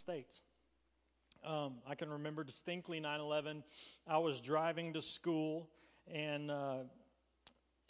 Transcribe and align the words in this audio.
States. 0.00 0.42
Um, 1.44 1.76
I 1.88 1.94
can 1.94 2.10
remember 2.10 2.42
distinctly 2.42 3.00
9 3.00 3.20
11. 3.20 3.62
I 4.06 4.18
was 4.18 4.40
driving 4.40 4.94
to 4.94 5.02
school, 5.02 5.68
and, 6.12 6.50
uh, 6.50 6.78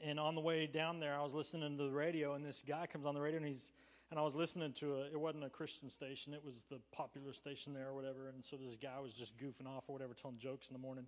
and 0.04 0.20
on 0.20 0.34
the 0.34 0.40
way 0.40 0.66
down 0.66 1.00
there, 1.00 1.16
I 1.16 1.22
was 1.22 1.34
listening 1.34 1.76
to 1.78 1.84
the 1.84 1.90
radio, 1.90 2.34
and 2.34 2.44
this 2.44 2.62
guy 2.62 2.86
comes 2.86 3.06
on 3.06 3.14
the 3.14 3.20
radio, 3.20 3.38
and 3.38 3.46
he's 3.46 3.72
and 4.10 4.18
I 4.18 4.22
was 4.22 4.34
listening 4.34 4.72
to 4.74 5.02
it 5.02 5.18
wasn't 5.18 5.44
a 5.44 5.48
Christian 5.48 5.88
station, 5.88 6.34
it 6.34 6.44
was 6.44 6.64
the 6.68 6.80
popular 6.92 7.32
station 7.32 7.72
there 7.72 7.88
or 7.88 7.94
whatever. 7.94 8.28
And 8.28 8.44
so 8.44 8.56
this 8.56 8.76
guy 8.76 8.98
was 9.00 9.12
just 9.12 9.36
goofing 9.38 9.68
off 9.68 9.84
or 9.86 9.92
whatever, 9.92 10.14
telling 10.14 10.38
jokes 10.38 10.68
in 10.68 10.74
the 10.74 10.80
morning. 10.80 11.06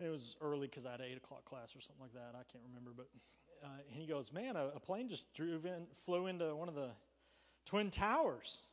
It 0.00 0.08
was 0.08 0.36
early 0.40 0.66
because 0.66 0.86
I 0.86 0.92
had 0.92 1.02
8 1.02 1.18
o'clock 1.18 1.44
class 1.44 1.76
or 1.76 1.80
something 1.80 2.02
like 2.02 2.14
that. 2.14 2.32
I 2.34 2.42
can't 2.50 2.64
remember. 2.66 2.92
But 2.96 3.08
uh, 3.62 3.68
and 3.90 4.00
he 4.00 4.06
goes, 4.06 4.32
Man, 4.32 4.56
a, 4.56 4.68
a 4.74 4.80
plane 4.80 5.08
just 5.08 5.34
drove 5.34 5.66
in, 5.66 5.86
flew 6.06 6.26
into 6.26 6.56
one 6.56 6.68
of 6.68 6.74
the 6.74 6.88
Twin 7.66 7.90
Towers. 7.90 8.71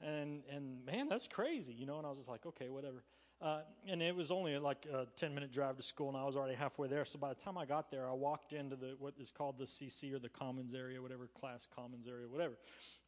And, 0.00 0.42
and 0.54 0.84
man, 0.84 1.08
that's 1.08 1.28
crazy, 1.28 1.74
you 1.74 1.86
know. 1.86 1.98
And 1.98 2.06
I 2.06 2.10
was 2.10 2.18
just 2.18 2.30
like, 2.30 2.46
okay, 2.46 2.68
whatever. 2.68 3.02
Uh, 3.42 3.60
and 3.88 4.02
it 4.02 4.14
was 4.14 4.30
only 4.30 4.58
like 4.58 4.86
a 4.92 5.06
10 5.16 5.34
minute 5.34 5.50
drive 5.50 5.76
to 5.76 5.82
school, 5.82 6.08
and 6.08 6.16
I 6.16 6.24
was 6.24 6.36
already 6.36 6.54
halfway 6.54 6.88
there. 6.88 7.06
So 7.06 7.18
by 7.18 7.30
the 7.30 7.34
time 7.34 7.56
I 7.56 7.64
got 7.64 7.90
there, 7.90 8.06
I 8.06 8.12
walked 8.12 8.52
into 8.52 8.76
the 8.76 8.96
what 8.98 9.14
is 9.18 9.30
called 9.30 9.58
the 9.58 9.64
CC 9.64 10.12
or 10.12 10.18
the 10.18 10.28
Commons 10.28 10.74
area, 10.74 11.00
whatever, 11.00 11.26
class 11.28 11.66
Commons 11.74 12.06
area, 12.06 12.28
whatever. 12.28 12.58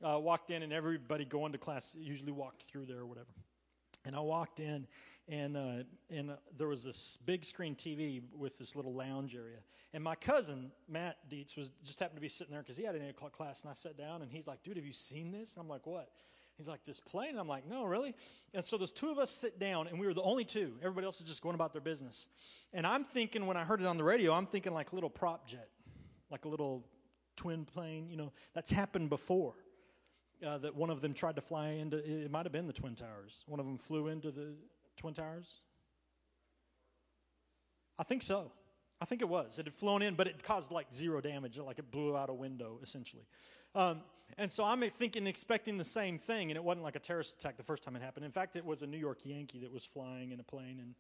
Uh, 0.03 0.19
walked 0.19 0.49
in, 0.49 0.63
and 0.63 0.73
everybody 0.73 1.27
going 1.27 1.53
to 1.53 1.59
class 1.59 1.95
usually 2.01 2.33
walked 2.33 2.63
through 2.63 2.87
there 2.87 3.01
or 3.01 3.07
whatever. 3.07 3.29
And 4.07 4.17
I 4.17 4.21
walked 4.21 4.59
in, 4.59 4.87
and 5.29 5.55
uh, 5.55 5.85
and 6.11 6.33
there 6.57 6.67
was 6.67 6.83
this 6.83 7.19
big 7.27 7.45
screen 7.45 7.75
TV 7.75 8.23
with 8.35 8.59
this 8.59 8.75
little 8.75 8.95
lounge 8.95 9.35
area. 9.35 9.59
And 9.93 10.03
my 10.03 10.15
cousin 10.15 10.73
Matt 10.89 11.19
Dietz 11.29 11.59
was 11.59 11.73
just 11.85 12.01
happened 12.01 12.17
to 12.17 12.23
be 12.23 12.31
sitting 12.31 12.53
there 12.53 12.63
because 12.63 12.79
he 12.79 12.85
had 12.85 12.95
an 12.95 13.03
eight 13.03 13.11
o'clock 13.11 13.33
class, 13.33 13.63
and 13.63 13.71
I 13.71 13.75
sat 13.75 13.99
down, 13.99 14.23
and 14.23 14.33
he's 14.33 14.47
like, 14.47 14.63
"Dude, 14.63 14.79
have 14.79 14.87
you 14.87 14.93
seen 14.93 15.31
this?" 15.31 15.57
And 15.57 15.63
I'm 15.63 15.69
like, 15.69 15.87
"What?" 15.87 16.09
He's 16.63 16.69
like, 16.69 16.85
This 16.85 17.01
plane? 17.01 17.31
And 17.31 17.41
I'm 17.41 17.49
like, 17.49 17.69
No, 17.69 17.85
really? 17.85 18.15
And 18.55 18.65
so 18.65 18.79
those 18.79 18.93
two 18.93 19.11
of 19.11 19.19
us 19.19 19.31
sit 19.31 19.59
down, 19.59 19.89
and 19.89 19.99
we 19.99 20.07
were 20.07 20.15
the 20.15 20.23
only 20.23 20.45
two. 20.45 20.75
Everybody 20.81 21.07
else 21.07 21.21
is 21.21 21.27
just 21.27 21.43
going 21.43 21.57
about 21.57 21.73
their 21.73 21.83
business. 21.83 22.29
And 22.73 22.87
I'm 22.87 23.03
thinking, 23.03 23.47
when 23.47 23.57
I 23.57 23.65
heard 23.65 23.81
it 23.81 23.87
on 23.87 23.97
the 23.97 24.05
radio, 24.05 24.33
I'm 24.33 24.47
thinking 24.47 24.73
like 24.73 24.93
a 24.93 24.95
little 24.95 25.11
prop 25.11 25.49
jet, 25.49 25.69
like 26.31 26.45
a 26.45 26.49
little 26.49 26.87
twin 27.35 27.65
plane. 27.65 28.09
You 28.09 28.17
know, 28.17 28.33
that's 28.55 28.71
happened 28.71 29.11
before. 29.11 29.55
Uh, 30.45 30.59
that 30.59 30.75
one 30.75 30.91
of 30.91 31.01
them 31.01 31.15
tried 31.15 31.37
to 31.37 31.41
fly 31.41 31.69
into, 31.69 31.99
it 31.99 32.29
might 32.29 32.45
have 32.45 32.53
been 32.53 32.67
the 32.67 32.73
Twin 32.73 32.97
Towers. 32.97 33.45
One 33.47 33.61
of 33.61 33.67
them 33.67 33.79
flew 33.79 34.09
into 34.09 34.33
the 34.33 34.55
Twin 34.97 35.15
Towers. 35.15 35.63
I 37.97 38.03
think 38.03 38.23
so. 38.23 38.51
I 39.01 39.05
think 39.05 39.23
it 39.23 39.29
was. 39.29 39.59
It 39.61 39.67
had 39.67 39.75
flown 39.75 40.03
in, 40.03 40.15
but 40.15 40.27
it 40.27 40.43
caused 40.43 40.73
like 40.73 40.93
zero 40.93 41.21
damage, 41.21 41.59
like 41.59 41.79
it 41.79 41.93
blew 41.93 42.17
out 42.17 42.29
a 42.29 42.35
window, 42.35 42.81
essentially. 42.83 43.23
Um, 43.75 44.03
and 44.39 44.51
so 44.51 44.65
I'm 44.65 44.81
thinking, 44.81 45.27
expecting 45.27 45.77
the 45.77 45.85
same 45.85 46.19
thing, 46.19 46.51
and 46.51 46.57
it 46.57 46.65
wasn't 46.65 46.85
like 46.85 46.97
a 46.97 47.01
terrorist 47.01 47.37
attack 47.37 47.57
the 47.57 47.63
first 47.63 47.83
time 47.83 47.97
it 47.97 48.03
happened. 48.03 48.25
In 48.25 48.33
fact, 48.33 48.57
it 48.57 48.65
was 48.65 48.83
a 48.83 48.87
New 48.87 48.99
York 48.99 49.25
Yankee 49.25 49.61
that 49.61 49.73
was 49.73 49.85
flying 49.85 50.33
in 50.33 50.41
a 50.41 50.43
plane 50.43 50.81
and, 50.81 50.95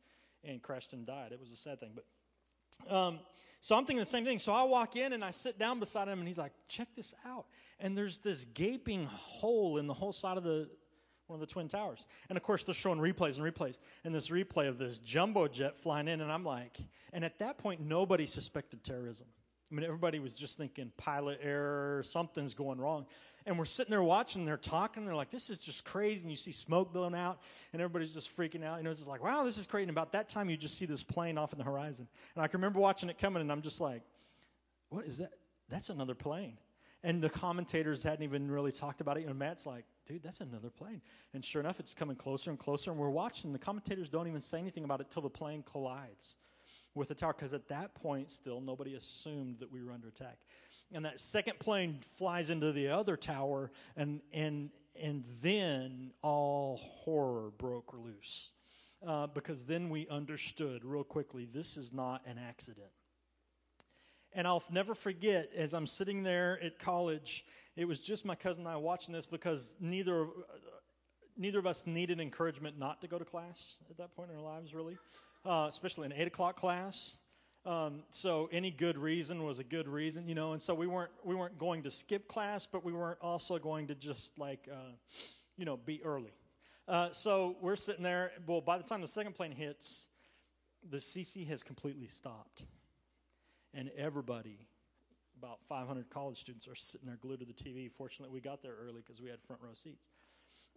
and 0.44 0.62
crashed 0.62 0.92
and 0.92 1.06
died. 1.06 1.32
It 1.32 1.40
was 1.40 1.52
a 1.52 1.56
sad 1.56 1.80
thing. 1.80 1.92
But 1.94 2.94
um, 2.94 3.20
so 3.60 3.76
I'm 3.76 3.84
thinking 3.84 4.00
the 4.00 4.06
same 4.06 4.24
thing. 4.24 4.38
So 4.38 4.52
I 4.52 4.64
walk 4.64 4.96
in 4.96 5.12
and 5.12 5.24
I 5.24 5.30
sit 5.30 5.58
down 5.58 5.80
beside 5.80 6.08
him, 6.08 6.18
and 6.18 6.28
he's 6.28 6.38
like, 6.38 6.52
"Check 6.68 6.88
this 6.94 7.14
out!" 7.24 7.46
And 7.80 7.96
there's 7.96 8.18
this 8.18 8.44
gaping 8.44 9.06
hole 9.06 9.78
in 9.78 9.86
the 9.86 9.94
whole 9.94 10.12
side 10.12 10.36
of 10.36 10.44
the 10.44 10.68
one 11.26 11.40
of 11.40 11.40
the 11.40 11.52
twin 11.52 11.68
towers. 11.68 12.06
And 12.28 12.36
of 12.36 12.42
course, 12.42 12.64
they're 12.64 12.74
showing 12.74 12.98
replays 12.98 13.38
and 13.38 13.54
replays, 13.54 13.78
and 14.04 14.14
this 14.14 14.28
replay 14.28 14.68
of 14.68 14.78
this 14.78 14.98
jumbo 14.98 15.48
jet 15.48 15.78
flying 15.78 16.08
in, 16.08 16.20
and 16.20 16.30
I'm 16.30 16.44
like, 16.44 16.76
and 17.12 17.24
at 17.24 17.38
that 17.38 17.56
point, 17.56 17.80
nobody 17.80 18.26
suspected 18.26 18.84
terrorism. 18.84 19.28
I 19.72 19.74
mean, 19.74 19.84
everybody 19.84 20.18
was 20.18 20.34
just 20.34 20.58
thinking 20.58 20.92
pilot 20.98 21.40
error, 21.42 22.02
something's 22.04 22.52
going 22.52 22.78
wrong. 22.78 23.06
And 23.46 23.58
we're 23.58 23.64
sitting 23.64 23.90
there 23.90 24.02
watching, 24.02 24.44
they're 24.44 24.58
talking, 24.58 25.06
they're 25.06 25.14
like, 25.16 25.30
this 25.30 25.48
is 25.48 25.60
just 25.60 25.84
crazy. 25.84 26.22
And 26.22 26.30
you 26.30 26.36
see 26.36 26.52
smoke 26.52 26.92
blowing 26.92 27.14
out, 27.14 27.40
and 27.72 27.80
everybody's 27.80 28.12
just 28.12 28.36
freaking 28.36 28.62
out. 28.62 28.78
And 28.78 28.86
it's 28.86 29.00
just 29.00 29.10
like, 29.10 29.24
wow, 29.24 29.42
this 29.42 29.56
is 29.56 29.66
crazy. 29.66 29.84
And 29.84 29.90
about 29.90 30.12
that 30.12 30.28
time, 30.28 30.50
you 30.50 30.56
just 30.58 30.76
see 30.76 30.84
this 30.84 31.02
plane 31.02 31.38
off 31.38 31.52
in 31.52 31.58
the 31.58 31.64
horizon. 31.64 32.06
And 32.36 32.44
I 32.44 32.48
can 32.48 32.60
remember 32.60 32.80
watching 32.80 33.08
it 33.08 33.18
coming, 33.18 33.40
and 33.40 33.50
I'm 33.50 33.62
just 33.62 33.80
like, 33.80 34.02
what 34.90 35.06
is 35.06 35.18
that? 35.18 35.32
That's 35.70 35.88
another 35.88 36.14
plane. 36.14 36.58
And 37.02 37.22
the 37.22 37.30
commentators 37.30 38.04
hadn't 38.04 38.22
even 38.22 38.50
really 38.50 38.72
talked 38.72 39.00
about 39.00 39.16
it. 39.16 39.26
And 39.26 39.36
Matt's 39.38 39.66
like, 39.66 39.86
dude, 40.06 40.22
that's 40.22 40.40
another 40.40 40.68
plane. 40.68 41.00
And 41.32 41.42
sure 41.42 41.60
enough, 41.60 41.80
it's 41.80 41.94
coming 41.94 42.14
closer 42.14 42.50
and 42.50 42.58
closer, 42.58 42.90
and 42.90 43.00
we're 43.00 43.10
watching. 43.10 43.52
The 43.52 43.58
commentators 43.58 44.10
don't 44.10 44.28
even 44.28 44.42
say 44.42 44.58
anything 44.58 44.84
about 44.84 45.00
it 45.00 45.10
till 45.10 45.22
the 45.22 45.30
plane 45.30 45.64
collides 45.64 46.36
with 46.94 47.08
the 47.08 47.14
tower 47.14 47.32
because 47.32 47.54
at 47.54 47.68
that 47.68 47.94
point, 47.94 48.30
still, 48.30 48.60
nobody 48.60 48.94
assumed 48.94 49.58
that 49.60 49.70
we 49.70 49.82
were 49.82 49.92
under 49.92 50.08
attack. 50.08 50.38
And 50.92 51.04
that 51.04 51.18
second 51.18 51.58
plane 51.58 51.98
flies 52.02 52.50
into 52.50 52.72
the 52.72 52.88
other 52.88 53.16
tower, 53.16 53.70
and, 53.96 54.20
and, 54.32 54.70
and 55.00 55.24
then 55.40 56.12
all 56.22 56.76
horror 56.76 57.50
broke 57.56 57.94
loose. 57.94 58.52
Uh, 59.04 59.26
because 59.26 59.64
then 59.64 59.90
we 59.90 60.06
understood 60.08 60.84
real 60.84 61.02
quickly 61.02 61.44
this 61.44 61.76
is 61.76 61.92
not 61.92 62.22
an 62.24 62.38
accident. 62.38 62.90
And 64.32 64.46
I'll 64.46 64.62
never 64.70 64.94
forget, 64.94 65.50
as 65.56 65.74
I'm 65.74 65.88
sitting 65.88 66.22
there 66.22 66.58
at 66.62 66.78
college, 66.78 67.44
it 67.74 67.86
was 67.86 68.00
just 68.00 68.24
my 68.24 68.36
cousin 68.36 68.64
and 68.64 68.72
I 68.72 68.76
watching 68.76 69.12
this 69.12 69.26
because 69.26 69.74
neither, 69.80 70.28
neither 71.36 71.58
of 71.58 71.66
us 71.66 71.84
needed 71.86 72.20
encouragement 72.20 72.78
not 72.78 73.00
to 73.00 73.08
go 73.08 73.18
to 73.18 73.24
class 73.24 73.78
at 73.90 73.96
that 73.96 74.14
point 74.14 74.30
in 74.30 74.36
our 74.36 74.42
lives, 74.42 74.72
really 74.72 74.96
uh, 75.44 75.66
especially 75.68 76.06
an 76.06 76.12
eight 76.12 76.26
o'clock 76.26 76.56
class. 76.56 77.18
Um, 77.64 78.02
so 78.10 78.48
any 78.50 78.70
good 78.70 78.98
reason 78.98 79.44
was 79.44 79.60
a 79.60 79.64
good 79.64 79.86
reason, 79.86 80.28
you 80.28 80.34
know. 80.34 80.52
And 80.52 80.60
so 80.60 80.74
we 80.74 80.86
weren't 80.86 81.12
we 81.24 81.34
weren't 81.34 81.58
going 81.58 81.82
to 81.84 81.90
skip 81.90 82.26
class, 82.26 82.66
but 82.66 82.84
we 82.84 82.92
weren't 82.92 83.18
also 83.20 83.58
going 83.58 83.86
to 83.88 83.94
just 83.94 84.38
like 84.38 84.68
uh, 84.70 84.92
you 85.56 85.64
know 85.64 85.76
be 85.76 86.02
early. 86.02 86.32
Uh, 86.88 87.10
so 87.12 87.56
we're 87.60 87.76
sitting 87.76 88.02
there. 88.02 88.32
Well, 88.46 88.60
by 88.60 88.78
the 88.78 88.84
time 88.84 89.00
the 89.00 89.06
second 89.06 89.34
plane 89.34 89.52
hits, 89.52 90.08
the 90.90 90.96
CC 90.96 91.46
has 91.48 91.62
completely 91.62 92.08
stopped, 92.08 92.66
and 93.72 93.90
everybody, 93.96 94.66
about 95.40 95.60
500 95.68 96.10
college 96.10 96.40
students, 96.40 96.66
are 96.66 96.74
sitting 96.74 97.06
there 97.06 97.18
glued 97.20 97.38
to 97.40 97.46
the 97.46 97.52
TV. 97.52 97.90
Fortunately, 97.90 98.34
we 98.34 98.40
got 98.40 98.60
there 98.60 98.74
early 98.84 99.02
because 99.06 99.22
we 99.22 99.30
had 99.30 99.40
front 99.40 99.62
row 99.62 99.74
seats. 99.74 100.08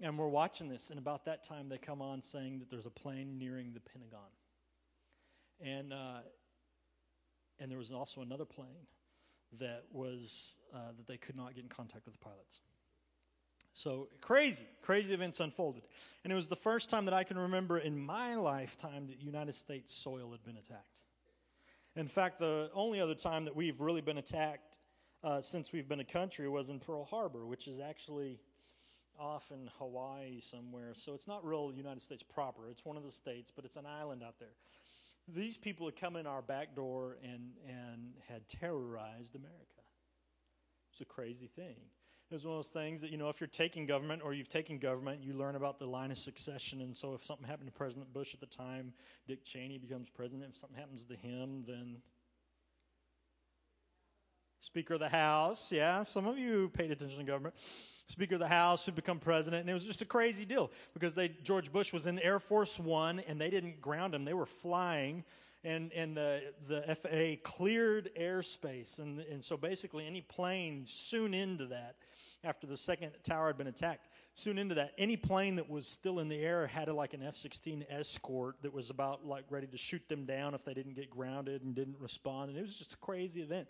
And 0.02 0.20
we're 0.20 0.28
watching 0.28 0.68
this, 0.68 0.90
and 0.90 1.00
about 1.00 1.24
that 1.24 1.42
time, 1.44 1.70
they 1.70 1.78
come 1.78 2.02
on 2.02 2.22
saying 2.22 2.60
that 2.60 2.70
there's 2.70 2.86
a 2.86 2.92
plane 2.92 3.40
nearing 3.40 3.72
the 3.74 3.80
Pentagon 3.80 4.28
and 5.62 5.94
uh, 5.94 6.20
and 7.60 7.72
there 7.72 7.78
was 7.78 7.92
also 7.92 8.22
another 8.22 8.46
plane 8.46 8.88
that 9.60 9.84
was 9.92 10.60
uh, 10.74 10.92
that 10.98 11.08
they 11.08 11.18
could 11.18 11.36
not 11.36 11.56
get 11.56 11.64
in 11.64 11.70
contact 11.70 12.06
with 12.06 12.14
the 12.14 12.20
pilots. 12.20 12.60
So 13.74 14.08
crazy, 14.22 14.66
crazy 14.82 15.14
events 15.14 15.40
unfolded, 15.40 15.84
and 16.24 16.32
it 16.32 16.36
was 16.36 16.48
the 16.48 16.56
first 16.56 16.90
time 16.90 17.06
that 17.06 17.14
I 17.14 17.24
can 17.24 17.38
remember 17.38 17.78
in 17.78 17.98
my 17.98 18.36
lifetime 18.36 19.08
that 19.08 19.22
United 19.22 19.54
States 19.54 19.94
soil 19.94 20.32
had 20.32 20.44
been 20.44 20.58
attacked. 20.58 21.02
In 21.96 22.08
fact, 22.08 22.40
the 22.40 22.70
only 22.74 23.00
other 23.00 23.16
time 23.16 23.46
that 23.46 23.56
we've 23.56 23.80
really 23.80 24.02
been 24.02 24.18
attacked 24.18 24.80
uh, 25.24 25.42
since 25.42 25.72
we've 25.72 25.88
been 25.88 26.02
a 26.02 26.06
country 26.06 26.48
was 26.48 26.70
in 26.70 26.80
Pearl 26.80 27.06
Harbor, 27.06 27.46
which 27.46 27.68
is 27.68 27.80
actually 27.80 28.40
off 29.18 29.52
in 29.52 29.70
Hawaii 29.80 30.40
somewhere. 30.40 30.94
So 30.94 31.14
it's 31.14 31.28
not 31.28 31.46
real 31.46 31.72
United 31.74 32.02
States 32.02 32.22
proper. 32.22 32.70
It's 32.70 32.84
one 32.84 32.98
of 32.98 33.04
the 33.04 33.12
states, 33.12 33.50
but 33.50 33.66
it's 33.66 33.78
an 33.78 33.86
island 33.86 34.24
out 34.24 34.40
there 34.40 34.56
these 35.28 35.58
people 35.58 35.88
had 35.88 35.96
come 35.96 36.16
in 36.16 36.28
our 36.28 36.42
back 36.42 36.76
door 36.76 37.18
and, 37.24 37.52
and 37.68 38.14
had 38.28 38.48
terrorized 38.48 39.36
America. 39.36 39.62
It's 40.92 41.02
a 41.02 41.06
crazy 41.06 41.48
thing. 41.48 41.76
It 42.32 42.34
was 42.34 42.46
one 42.46 42.54
of 42.54 42.58
those 42.60 42.72
things 42.72 43.02
that, 43.02 43.12
you 43.12 43.18
know, 43.18 43.30
if 43.30 43.40
you're 43.40 43.48
taking 43.48 43.86
government 43.86 44.22
or 44.24 44.34
you've 44.34 44.50
taken 44.50 44.80
government, 44.80 45.24
you 45.24 45.34
learn 45.34 45.56
about 45.56 45.78
the 45.78 45.86
line 45.86 46.10
of 46.10 46.18
succession. 46.18 46.82
And 46.82 46.98
so 46.98 47.14
if 47.14 47.24
something 47.24 47.46
happened 47.46 47.68
to 47.68 47.74
President 47.74 48.12
Bush 48.14 48.34
at 48.34 48.40
the 48.40 48.48
time, 48.48 48.94
Dick 49.28 49.44
Cheney 49.44 49.78
becomes 49.78 50.10
president. 50.10 50.50
If 50.50 50.58
something 50.58 50.78
happens 50.78 51.06
to 51.06 51.16
him, 51.16 51.66
then 51.68 51.98
Speaker 54.60 54.96
of 54.96 55.00
the 55.00 55.10
House. 55.10 55.72
Yeah, 55.72 56.04
some 56.04 56.28
of 56.28 56.38
you 56.38 56.70
paid 56.70 56.92
attention 56.92 57.20
to 57.20 57.24
government. 57.24 57.56
Speaker 58.08 58.36
of 58.36 58.40
the 58.40 58.48
House 58.48 58.86
would 58.86 58.96
become 58.96 59.20
president, 59.20 59.62
and 59.62 59.70
it 59.70 59.74
was 59.74 59.86
just 59.86 60.02
a 60.02 60.06
crazy 60.06 60.46
deal 60.46 60.72
because 60.94 61.16
they 61.16 61.30
George 61.44 61.72
Bush 61.72 61.92
was 61.92 62.08
in 62.08 62.20
Air 62.20 62.40
Force 62.40 62.80
One, 62.80 63.20
and 63.28 63.42
they 63.42 63.50
didn't 63.50 63.82
ground 63.82 64.14
him; 64.14 64.26
they 64.26 64.34
were 64.34 64.46
flying, 64.46 65.24
and 65.64 65.92
and 65.94 66.16
the 66.16 66.42
the 66.68 66.82
FAA 66.96 67.42
cleared 67.44 68.12
airspace, 68.20 69.00
and 69.00 69.20
and 69.22 69.44
so 69.44 69.58
basically 69.58 70.06
any 70.06 70.22
plane 70.22 70.84
soon 70.86 71.34
into 71.34 71.66
that, 71.68 71.96
after 72.44 72.68
the 72.68 72.78
second 72.78 73.12
tower 73.24 73.48
had 73.48 73.58
been 73.58 73.68
attacked, 73.68 74.08
soon 74.36 74.60
into 74.60 74.76
that, 74.76 74.94
any 75.00 75.18
plane 75.18 75.56
that 75.56 75.70
was 75.70 75.88
still 75.88 76.20
in 76.20 76.30
the 76.30 76.40
air 76.40 76.68
had 76.68 76.88
a, 76.90 76.94
like 76.94 77.14
an 77.14 77.24
F-16 77.24 77.86
escort 77.90 78.56
that 78.62 78.74
was 78.74 78.92
about 78.92 79.26
like 79.26 79.46
ready 79.50 79.68
to 79.68 79.78
shoot 79.78 80.08
them 80.08 80.26
down 80.26 80.54
if 80.54 80.64
they 80.64 80.76
didn't 80.76 80.94
get 80.94 81.10
grounded 81.10 81.64
and 81.64 81.74
didn't 81.74 81.98
respond, 82.00 82.50
and 82.50 82.60
it 82.60 82.62
was 82.62 82.78
just 82.78 82.94
a 82.94 82.98
crazy 82.98 83.42
event, 83.42 83.68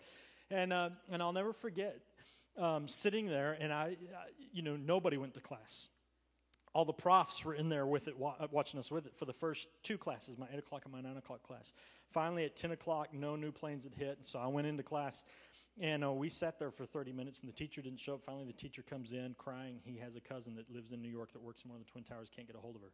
and 0.50 0.72
uh, 0.72 0.90
and 1.10 1.22
I'll 1.22 1.32
never 1.32 1.52
forget 1.52 1.98
um, 2.58 2.88
sitting 2.88 3.26
there, 3.26 3.56
and 3.60 3.72
I, 3.72 3.96
you 4.52 4.62
know, 4.62 4.76
nobody 4.76 5.16
went 5.16 5.34
to 5.34 5.40
class. 5.40 5.88
All 6.74 6.84
the 6.84 6.92
profs 6.92 7.44
were 7.44 7.54
in 7.54 7.70
there 7.70 7.86
with 7.86 8.06
it, 8.06 8.14
watching 8.18 8.78
us 8.78 8.90
with 8.90 9.06
it 9.06 9.16
for 9.16 9.24
the 9.24 9.32
first 9.32 9.68
two 9.82 9.96
classes, 9.96 10.36
my 10.36 10.46
8 10.52 10.58
o'clock 10.58 10.82
and 10.84 10.92
my 10.92 11.00
9 11.00 11.16
o'clock 11.16 11.42
class. 11.42 11.72
Finally, 12.10 12.44
at 12.44 12.54
10 12.54 12.72
o'clock, 12.72 13.14
no 13.14 13.34
new 13.34 13.50
planes 13.50 13.84
had 13.84 13.94
hit, 13.94 14.18
so 14.26 14.38
I 14.38 14.46
went 14.48 14.66
into 14.66 14.82
class. 14.82 15.24
And 15.80 16.04
uh, 16.04 16.12
we 16.12 16.28
sat 16.28 16.58
there 16.58 16.70
for 16.70 16.84
30 16.84 17.12
minutes, 17.12 17.40
and 17.40 17.48
the 17.48 17.54
teacher 17.54 17.80
didn't 17.80 18.00
show 18.00 18.14
up. 18.14 18.22
Finally, 18.22 18.44
the 18.46 18.52
teacher 18.52 18.82
comes 18.82 19.12
in 19.12 19.34
crying. 19.38 19.80
He 19.84 19.98
has 19.98 20.16
a 20.16 20.20
cousin 20.20 20.54
that 20.56 20.70
lives 20.70 20.92
in 20.92 21.00
New 21.00 21.10
York 21.10 21.32
that 21.32 21.42
works 21.42 21.64
in 21.64 21.70
one 21.70 21.80
of 21.80 21.86
the 21.86 21.90
Twin 21.90 22.04
Towers, 22.04 22.28
can't 22.28 22.46
get 22.46 22.56
a 22.56 22.60
hold 22.60 22.76
of 22.76 22.82
her. 22.82 22.92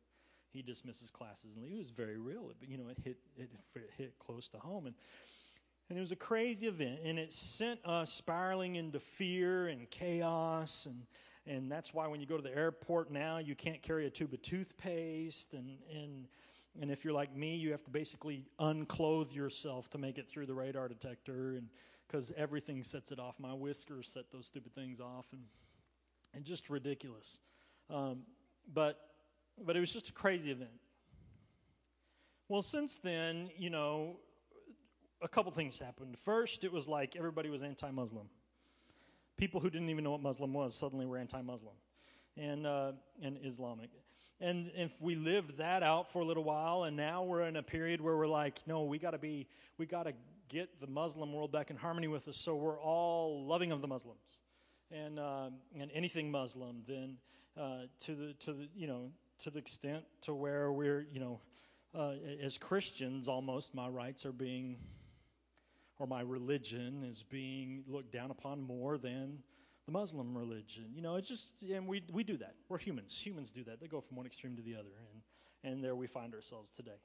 He 0.53 0.63
dismisses 0.63 1.11
classes, 1.11 1.55
and 1.57 1.65
it 1.65 1.77
was 1.77 1.91
very 1.91 2.19
real. 2.19 2.51
It, 2.51 2.69
you 2.69 2.79
know, 2.79 2.89
it 2.89 2.99
hit, 3.03 3.17
it 3.37 3.51
hit 3.97 4.19
close 4.21 4.49
to 4.49 4.59
home. 4.59 4.87
And, 4.87 4.95
and 5.93 5.99
it 5.99 6.01
was 6.01 6.11
a 6.11 6.17
crazy 6.17 6.69
event, 6.69 7.01
and 7.05 7.19
it 7.19 7.35
sent 7.35 7.79
us 7.85 8.11
spiraling 8.11 8.77
into 8.77 8.99
fear 8.99 9.69
and 9.69 9.91
chaos. 9.91 10.87
And, 10.87 11.03
and 11.47 11.71
that's 11.71 11.93
why 11.93 12.07
when 12.07 12.19
you 12.19 12.27
go 12.27 12.39
to 12.39 12.43
the 12.43 12.57
airport 12.57 13.11
now, 13.11 13.37
you 13.37 13.55
can't 13.55 13.83
carry 13.83 14.07
a 14.07 14.11
tube 14.11 14.33
of 14.33 14.41
toothpaste. 14.41 15.53
And, 15.53 15.77
and, 15.95 16.29
and 16.81 16.91
if 16.91 17.05
you're 17.05 17.13
like 17.13 17.37
me, 17.37 17.57
you 17.57 17.73
have 17.73 17.85
to 17.85 17.91
basically 17.91 18.47
unclothe 18.59 19.35
yourself 19.35 19.91
to 19.91 19.99
make 19.99 20.17
it 20.17 20.27
through 20.27 20.47
the 20.47 20.55
radar 20.55 20.89
detector. 20.89 21.57
And 21.57 21.69
because 22.07 22.33
everything 22.39 22.83
sets 22.83 23.13
it 23.13 23.19
off. 23.19 23.39
My 23.39 23.53
whiskers 23.53 24.09
set 24.09 24.33
those 24.33 24.47
stupid 24.47 24.75
things 24.75 24.99
off, 24.99 25.27
and 25.33 25.43
and 26.35 26.43
just 26.43 26.71
ridiculous. 26.71 27.41
Um, 27.91 28.23
but 28.73 28.99
but 29.63 29.77
it 29.77 29.81
was 29.81 29.93
just 29.93 30.09
a 30.09 30.13
crazy 30.13 30.51
event. 30.51 30.71
Well, 32.49 32.63
since 32.63 32.97
then, 32.97 33.51
you 33.59 33.69
know, 33.69 34.21
a 35.23 35.29
couple 35.29 35.53
things 35.53 35.79
happened. 35.79 36.19
First, 36.19 36.65
it 36.65 36.73
was 36.73 36.89
like 36.89 37.17
everybody 37.17 37.49
was 37.49 37.63
anti-Muslim. 37.63 38.29
People 39.37 39.61
who 39.61 39.71
didn't 39.71 39.89
even 39.91 40.05
know 40.05 40.13
what 40.13 40.23
Muslim 40.23 40.53
was 40.53 40.75
suddenly 40.75 41.07
were 41.07 41.19
anti-Muslim, 41.19 41.75
and 42.37 42.67
uh, 42.67 42.93
and 43.23 43.39
Islamic. 43.43 43.91
And 44.41 44.73
if 44.75 45.01
we 45.01 45.15
lived 45.15 45.59
that 45.59 45.85
out 45.85 46.13
for 46.13 46.21
a 46.21 46.25
little 46.25 46.43
while, 46.43 46.83
and 46.83 46.97
now 46.97 47.23
we're 47.23 47.43
in 47.43 47.57
a 47.57 47.63
period 47.63 48.01
where 48.01 48.17
we're 48.17 48.27
like, 48.27 48.61
no, 48.67 48.83
we 48.83 48.99
got 48.99 49.13
to 49.13 49.19
be, 49.19 49.47
we 49.79 49.87
got 49.87 50.03
to 50.05 50.15
get 50.49 50.81
the 50.81 50.89
Muslim 50.89 51.33
world 51.33 51.53
back 51.53 51.71
in 51.71 51.77
harmony 51.77 52.09
with 52.09 52.27
us 52.27 52.37
so 52.37 52.57
we're 52.57 52.81
all 52.81 53.47
loving 53.47 53.71
of 53.71 53.81
the 53.81 53.87
Muslims 53.87 54.41
and, 54.91 55.19
um, 55.19 55.55
and 55.79 55.91
anything 55.95 56.31
Muslim, 56.31 56.83
then 56.87 57.17
uh, 57.57 57.83
to, 58.01 58.15
the, 58.15 58.33
to, 58.35 58.53
the, 58.53 58.69
you 58.75 58.87
know, 58.87 59.11
to 59.39 59.51
the 59.51 59.59
extent 59.59 60.05
to 60.23 60.35
where 60.35 60.73
we're, 60.73 61.07
you 61.13 61.21
know, 61.21 61.41
uh, 61.95 62.15
as 62.41 62.59
Christians 62.59 63.29
almost, 63.29 63.75
my 63.75 63.89
rights 63.89 64.27
are 64.27 64.33
being, 64.33 64.77
or 66.03 66.09
my 66.09 66.21
religion 66.21 67.05
is 67.09 67.23
being 67.23 67.85
looked 67.87 68.11
down 68.11 68.33
upon 68.33 68.61
more 68.61 68.99
than 68.99 69.39
the 69.87 69.93
Muslim 69.93 70.37
religion. 70.37 70.87
You 70.93 71.01
know, 71.01 71.15
it's 71.15 71.29
just, 71.29 71.63
and 71.63 71.87
we, 71.87 72.03
we 72.13 72.25
do 72.25 72.37
that. 72.39 72.57
We're 72.69 72.79
humans. 72.79 73.25
Humans 73.25 73.53
do 73.53 73.63
that. 73.63 73.81
They 73.81 73.87
go 73.87 74.01
from 74.01 74.17
one 74.17 74.27
extreme 74.27 74.57
to 74.57 74.63
the 74.63 74.75
other, 74.75 74.91
and, 75.13 75.73
and 75.73 75.85
there 75.85 75.95
we 75.95 76.09
find 76.09 76.35
ourselves 76.35 76.73
today. 76.73 76.99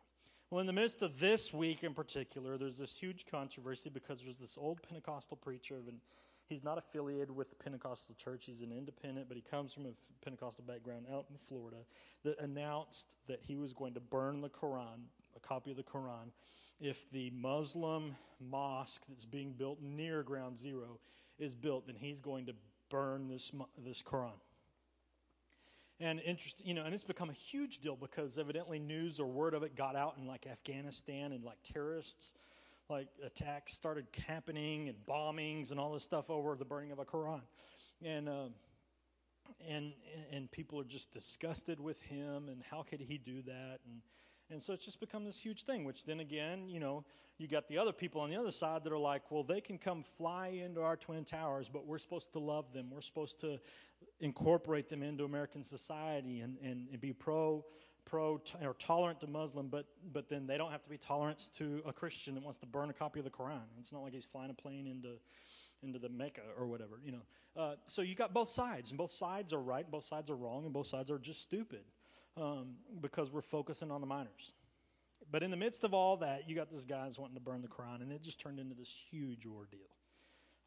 Well, 0.49 0.61
in 0.61 0.65
the 0.65 0.73
midst 0.73 1.03
of 1.03 1.19
this 1.19 1.53
week 1.53 1.83
in 1.83 1.93
particular, 1.93 2.57
there's 2.57 2.79
this 2.79 2.97
huge 2.97 3.27
controversy 3.27 3.91
because 3.91 4.19
there's 4.23 4.39
this 4.39 4.57
old 4.59 4.81
Pentecostal 4.81 5.37
preacher, 5.37 5.75
and 5.75 5.99
he's 6.47 6.63
not 6.63 6.79
affiliated 6.79 7.29
with 7.29 7.51
the 7.51 7.55
Pentecostal 7.55 8.15
church. 8.15 8.45
He's 8.47 8.61
an 8.61 8.71
independent, 8.71 9.27
but 9.27 9.37
he 9.37 9.43
comes 9.43 9.75
from 9.75 9.85
a 9.85 9.91
Pentecostal 10.23 10.63
background 10.67 11.05
out 11.13 11.27
in 11.29 11.37
Florida 11.37 11.77
that 12.23 12.39
announced 12.39 13.17
that 13.27 13.41
he 13.43 13.57
was 13.57 13.73
going 13.73 13.93
to 13.93 13.99
burn 13.99 14.41
the 14.41 14.49
Quran, 14.49 15.03
a 15.35 15.39
copy 15.39 15.69
of 15.69 15.77
the 15.77 15.83
Quran, 15.83 16.31
if 16.79 17.09
the 17.11 17.31
Muslim 17.31 18.15
mosque 18.39 19.05
that's 19.09 19.25
being 19.25 19.53
built 19.53 19.81
near 19.81 20.23
Ground 20.23 20.59
Zero 20.59 20.99
is 21.39 21.55
built, 21.55 21.87
then 21.87 21.95
he's 21.95 22.21
going 22.21 22.45
to 22.47 22.53
burn 22.89 23.27
this, 23.27 23.51
this 23.77 24.01
Quran. 24.01 24.31
And 25.99 26.19
interest, 26.19 26.61
you 26.63 26.75
know, 26.75 26.83
and 26.83 26.93
it's 26.93 27.03
become 27.03 27.29
a 27.29 27.33
huge 27.33 27.79
deal 27.79 27.95
because 27.95 28.37
evidently 28.37 28.77
news 28.77 29.19
or 29.19 29.25
word 29.25 29.55
of 29.55 29.63
it 29.63 29.75
got 29.75 29.95
out 29.95 30.15
in 30.19 30.27
like 30.27 30.45
Afghanistan 30.45 31.31
and 31.31 31.43
like 31.43 31.57
terrorists, 31.63 32.33
like 32.87 33.07
attacks 33.25 33.73
started 33.73 34.05
happening 34.27 34.89
and 34.89 34.97
bombings 35.07 35.71
and 35.71 35.79
all 35.79 35.91
this 35.91 36.03
stuff 36.03 36.29
over 36.29 36.55
the 36.55 36.65
burning 36.65 36.91
of 36.91 36.99
a 36.99 37.05
Quran, 37.05 37.41
and 38.05 38.29
um, 38.29 38.53
and 39.67 39.91
and 40.31 40.51
people 40.51 40.79
are 40.79 40.85
just 40.85 41.11
disgusted 41.11 41.79
with 41.79 41.99
him 42.03 42.47
and 42.47 42.61
how 42.69 42.83
could 42.83 43.01
he 43.01 43.17
do 43.17 43.41
that 43.41 43.79
and 43.85 44.01
and 44.49 44.61
so 44.61 44.73
it's 44.73 44.85
just 44.85 44.99
become 44.99 45.25
this 45.25 45.39
huge 45.39 45.63
thing, 45.63 45.83
which 45.83 46.05
then 46.05 46.19
again, 46.19 46.69
you 46.69 46.79
know, 46.79 47.03
you 47.37 47.47
got 47.47 47.67
the 47.67 47.77
other 47.77 47.91
people 47.91 48.21
on 48.21 48.29
the 48.29 48.35
other 48.35 48.51
side 48.51 48.83
that 48.83 48.93
are 48.93 48.97
like, 48.97 49.29
well, 49.29 49.43
they 49.43 49.61
can 49.61 49.77
come 49.77 50.03
fly 50.03 50.47
into 50.63 50.81
our 50.81 50.95
Twin 50.95 51.25
Towers, 51.25 51.69
but 51.69 51.85
we're 51.85 51.97
supposed 51.97 52.33
to 52.33 52.39
love 52.39 52.71
them. 52.73 52.89
We're 52.89 53.01
supposed 53.01 53.39
to 53.41 53.59
incorporate 54.19 54.89
them 54.89 55.03
into 55.03 55.25
American 55.25 55.63
society 55.63 56.39
and, 56.39 56.57
and, 56.63 56.87
and 56.91 57.01
be 57.01 57.13
pro 57.13 57.65
pro 58.05 58.41
or 58.61 58.73
tolerant 58.75 59.19
to 59.19 59.27
Muslim, 59.27 59.67
but 59.67 59.85
but 60.13 60.29
then 60.29 60.47
they 60.47 60.57
don't 60.57 60.71
have 60.71 60.81
to 60.81 60.89
be 60.89 60.97
tolerant 60.97 61.49
to 61.53 61.81
a 61.85 61.91
Christian 61.91 62.35
that 62.35 62.43
wants 62.43 62.57
to 62.59 62.65
burn 62.65 62.89
a 62.89 62.93
copy 62.93 63.19
of 63.19 63.25
the 63.25 63.31
Quran. 63.31 63.59
It's 63.79 63.91
not 63.91 64.01
like 64.01 64.13
he's 64.13 64.25
flying 64.25 64.49
a 64.49 64.53
plane 64.53 64.87
into 64.87 65.17
into 65.83 65.99
the 65.99 66.09
Mecca 66.09 66.41
or 66.57 66.67
whatever, 66.67 67.01
you 67.03 67.11
know. 67.11 67.21
Uh, 67.55 67.75
so 67.85 68.01
you 68.01 68.15
got 68.15 68.33
both 68.33 68.49
sides, 68.49 68.91
and 68.91 68.97
both 68.97 69.11
sides 69.11 69.51
are 69.51 69.61
right, 69.61 69.83
and 69.83 69.91
both 69.91 70.05
sides 70.05 70.29
are 70.29 70.35
wrong, 70.35 70.63
and 70.63 70.73
both 70.73 70.87
sides 70.87 71.11
are 71.11 71.19
just 71.19 71.41
stupid 71.41 71.83
um, 72.37 72.75
because 73.01 73.31
we're 73.31 73.41
focusing 73.41 73.91
on 73.91 74.01
the 74.01 74.07
minors. 74.07 74.53
But 75.31 75.43
in 75.43 75.51
the 75.51 75.57
midst 75.57 75.83
of 75.83 75.93
all 75.93 76.17
that, 76.17 76.47
you 76.47 76.55
got 76.55 76.69
this 76.69 76.85
guy's 76.85 77.19
wanting 77.19 77.35
to 77.35 77.41
burn 77.41 77.61
the 77.61 77.67
Quran, 77.67 78.01
and 78.01 78.11
it 78.11 78.21
just 78.21 78.39
turned 78.39 78.59
into 78.59 78.75
this 78.75 78.91
huge 79.09 79.45
ordeal. 79.45 79.79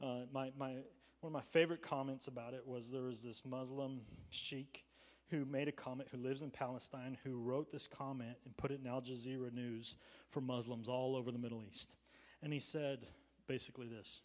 Uh, 0.03 0.27
my, 0.33 0.51
my, 0.59 0.73
one 1.21 1.31
of 1.31 1.33
my 1.33 1.41
favorite 1.41 1.83
comments 1.83 2.27
about 2.27 2.55
it 2.55 2.67
was 2.67 2.91
there 2.91 3.03
was 3.03 3.23
this 3.23 3.45
Muslim 3.45 4.01
sheikh 4.31 4.85
who 5.31 5.45
made 5.45 5.69
a 5.69 5.73
comment, 5.73 6.09
who 6.11 6.19
lives 6.19 6.43
in 6.43 6.51
Palestine, 6.51 7.17
who 7.23 7.39
wrote 7.39 7.71
this 7.71 7.87
comment 7.87 8.37
and 8.45 8.57
put 8.57 8.71
it 8.71 8.81
in 8.81 8.87
Al 8.87 9.01
Jazeera 9.01 9.53
News 9.53 9.97
for 10.29 10.41
Muslims 10.41 10.89
all 10.89 11.15
over 11.15 11.31
the 11.31 11.39
Middle 11.39 11.63
East. 11.69 11.97
And 12.43 12.53
he 12.53 12.59
said 12.59 13.07
basically 13.47 13.87
this 13.87 14.23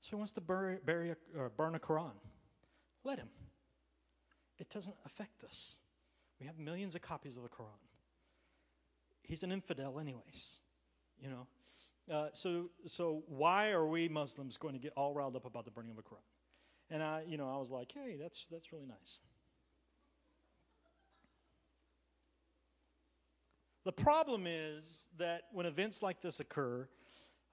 So 0.00 0.10
he 0.10 0.16
wants 0.16 0.32
to 0.32 0.40
bury, 0.40 0.78
bury 0.84 1.10
a, 1.10 1.48
burn 1.50 1.76
a 1.76 1.78
Quran. 1.78 2.12
Let 3.04 3.18
him. 3.18 3.28
It 4.58 4.68
doesn't 4.70 4.96
affect 5.04 5.44
us. 5.44 5.78
We 6.40 6.46
have 6.46 6.58
millions 6.58 6.94
of 6.94 7.02
copies 7.02 7.36
of 7.36 7.42
the 7.42 7.48
Quran. 7.48 7.80
He's 9.22 9.42
an 9.42 9.52
infidel, 9.52 9.98
anyways. 9.98 10.58
You 11.20 11.30
know, 11.30 11.46
uh, 12.14 12.28
so 12.32 12.70
so 12.84 13.22
why 13.26 13.70
are 13.70 13.86
we 13.86 14.08
Muslims 14.08 14.58
going 14.58 14.74
to 14.74 14.80
get 14.80 14.92
all 14.96 15.14
riled 15.14 15.34
up 15.34 15.46
about 15.46 15.64
the 15.64 15.70
burning 15.70 15.92
of 15.92 15.98
a 15.98 16.02
Quran? 16.02 16.20
And 16.90 17.02
I, 17.02 17.24
you 17.26 17.36
know, 17.36 17.48
I 17.52 17.58
was 17.58 17.70
like, 17.70 17.92
hey, 17.92 18.16
that's 18.20 18.46
that's 18.50 18.72
really 18.72 18.86
nice. 18.86 19.18
The 23.84 23.92
problem 23.92 24.46
is 24.46 25.08
that 25.16 25.42
when 25.52 25.64
events 25.64 26.02
like 26.02 26.20
this 26.20 26.40
occur, 26.40 26.88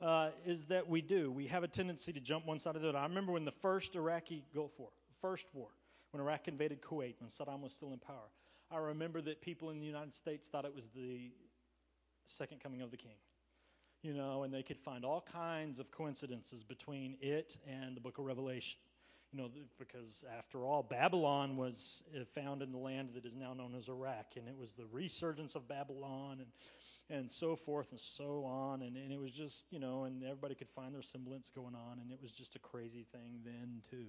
uh, 0.02 0.30
is 0.46 0.66
that 0.66 0.90
we 0.90 1.02
do. 1.02 1.32
We 1.32 1.48
have 1.48 1.64
a 1.64 1.68
tendency 1.68 2.12
to 2.12 2.20
jump 2.20 2.46
one 2.46 2.60
side 2.60 2.76
or 2.76 2.80
the 2.80 2.90
other. 2.90 2.98
I 2.98 3.04
remember 3.04 3.32
when 3.32 3.46
the 3.46 3.52
first 3.52 3.96
Iraqi 3.96 4.44
Gulf 4.54 4.78
War, 4.80 4.90
first 5.22 5.48
war, 5.54 5.70
when 6.12 6.22
Iraq 6.22 6.48
invaded 6.48 6.82
Kuwait, 6.82 7.16
when 7.20 7.30
Saddam 7.30 7.62
was 7.62 7.74
still 7.74 7.94
in 7.94 8.00
power. 8.00 8.30
I 8.74 8.80
remember 8.80 9.22
that 9.22 9.42
people 9.42 9.70
in 9.70 9.80
the 9.80 9.86
United 9.86 10.14
States 10.14 10.50
thought 10.50 10.66
it 10.66 10.76
was 10.76 10.90
the 10.90 11.32
second 12.26 12.60
coming 12.62 12.82
of 12.82 12.90
the 12.90 12.98
king. 12.98 13.18
You 14.02 14.14
know, 14.14 14.44
and 14.44 14.54
they 14.54 14.64
could 14.64 14.80
find 14.80 15.06
all 15.06 15.22
kinds 15.22 15.80
of 15.80 15.92
coincidences 15.92 16.64
between 16.64 17.16
it 17.22 17.58
and 17.68 17.96
the 17.96 18.02
book 18.02 18.18
of 18.18 18.26
Revelation. 18.26 18.80
You 19.32 19.42
know, 19.42 19.50
because 19.80 20.26
after 20.38 20.66
all, 20.66 20.84
Babylon 20.84 21.56
was 21.56 22.04
uh, 22.16 22.24
found 22.26 22.62
in 22.62 22.72
the 22.72 22.78
land 22.78 23.10
that 23.16 23.26
is 23.26 23.36
now 23.36 23.54
known 23.54 23.74
as 23.76 23.88
Iraq, 23.88 24.34
and 24.36 24.48
it 24.48 24.56
was 24.56 24.74
the 24.74 24.86
resurgence 24.92 25.56
of 25.56 25.68
Babylon 25.68 26.40
and, 26.40 27.20
and 27.20 27.32
so 27.32 27.56
forth 27.56 27.92
and 27.92 28.00
so 28.00 28.44
on. 28.46 28.82
And, 28.82 28.96
and 28.98 29.12
it 29.12 29.20
was 29.20 29.32
just, 29.32 29.66
you 29.72 29.80
know, 29.80 30.04
and 30.04 30.24
everybody 30.24 30.54
could 30.54 30.70
find 30.70 30.94
their 30.94 31.02
semblance 31.02 31.50
going 31.50 31.74
on, 31.74 32.00
and 32.00 32.12
it 32.12 32.20
was 32.22 32.32
just 32.32 32.56
a 32.56 32.60
crazy 32.60 33.06
thing 33.12 33.40
then, 33.44 33.82
too. 33.90 34.06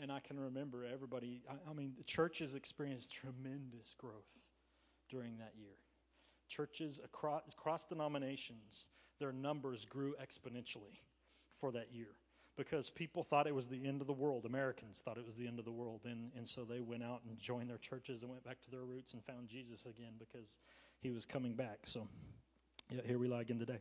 And 0.00 0.10
I 0.10 0.20
can 0.20 0.38
remember 0.38 0.84
everybody, 0.84 1.42
I, 1.48 1.70
I 1.70 1.72
mean, 1.72 1.92
the 1.96 2.04
churches 2.04 2.54
experienced 2.54 3.12
tremendous 3.12 3.94
growth 3.96 4.48
during 5.08 5.38
that 5.38 5.52
year. 5.56 5.76
Churches 6.48 7.00
across, 7.04 7.42
across 7.48 7.84
denominations, 7.84 8.88
their 9.20 9.32
numbers 9.32 9.84
grew 9.84 10.14
exponentially 10.20 10.98
for 11.54 11.70
that 11.72 11.92
year 11.92 12.16
because 12.56 12.90
people 12.90 13.22
thought 13.22 13.46
it 13.46 13.54
was 13.54 13.68
the 13.68 13.86
end 13.86 14.00
of 14.00 14.06
the 14.06 14.12
world. 14.12 14.44
Americans 14.44 15.00
thought 15.00 15.16
it 15.16 15.24
was 15.24 15.36
the 15.36 15.46
end 15.46 15.58
of 15.58 15.64
the 15.64 15.72
world. 15.72 16.02
And, 16.04 16.32
and 16.36 16.46
so 16.46 16.64
they 16.64 16.80
went 16.80 17.02
out 17.04 17.22
and 17.28 17.38
joined 17.38 17.70
their 17.70 17.78
churches 17.78 18.22
and 18.22 18.30
went 18.30 18.44
back 18.44 18.60
to 18.62 18.70
their 18.70 18.82
roots 18.82 19.14
and 19.14 19.24
found 19.24 19.48
Jesus 19.48 19.86
again 19.86 20.12
because 20.18 20.58
he 21.00 21.10
was 21.10 21.24
coming 21.24 21.54
back. 21.54 21.78
So 21.84 22.08
yeah, 22.90 23.00
here 23.06 23.18
we 23.18 23.28
lie 23.28 23.42
again 23.42 23.58
today. 23.58 23.78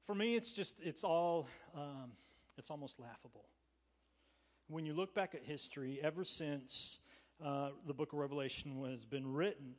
For 0.00 0.14
me, 0.14 0.36
it's 0.36 0.54
just, 0.54 0.80
it's 0.80 1.04
all, 1.04 1.48
um, 1.76 2.12
it's 2.56 2.70
almost 2.70 3.00
laughable 3.00 3.46
when 4.68 4.86
you 4.86 4.94
look 4.94 5.14
back 5.14 5.34
at 5.34 5.42
history, 5.44 6.00
ever 6.02 6.24
since 6.24 7.00
uh, 7.44 7.70
the 7.86 7.94
book 7.94 8.12
of 8.12 8.18
Revelation 8.18 8.82
has 8.88 9.04
been 9.04 9.32
written, 9.32 9.74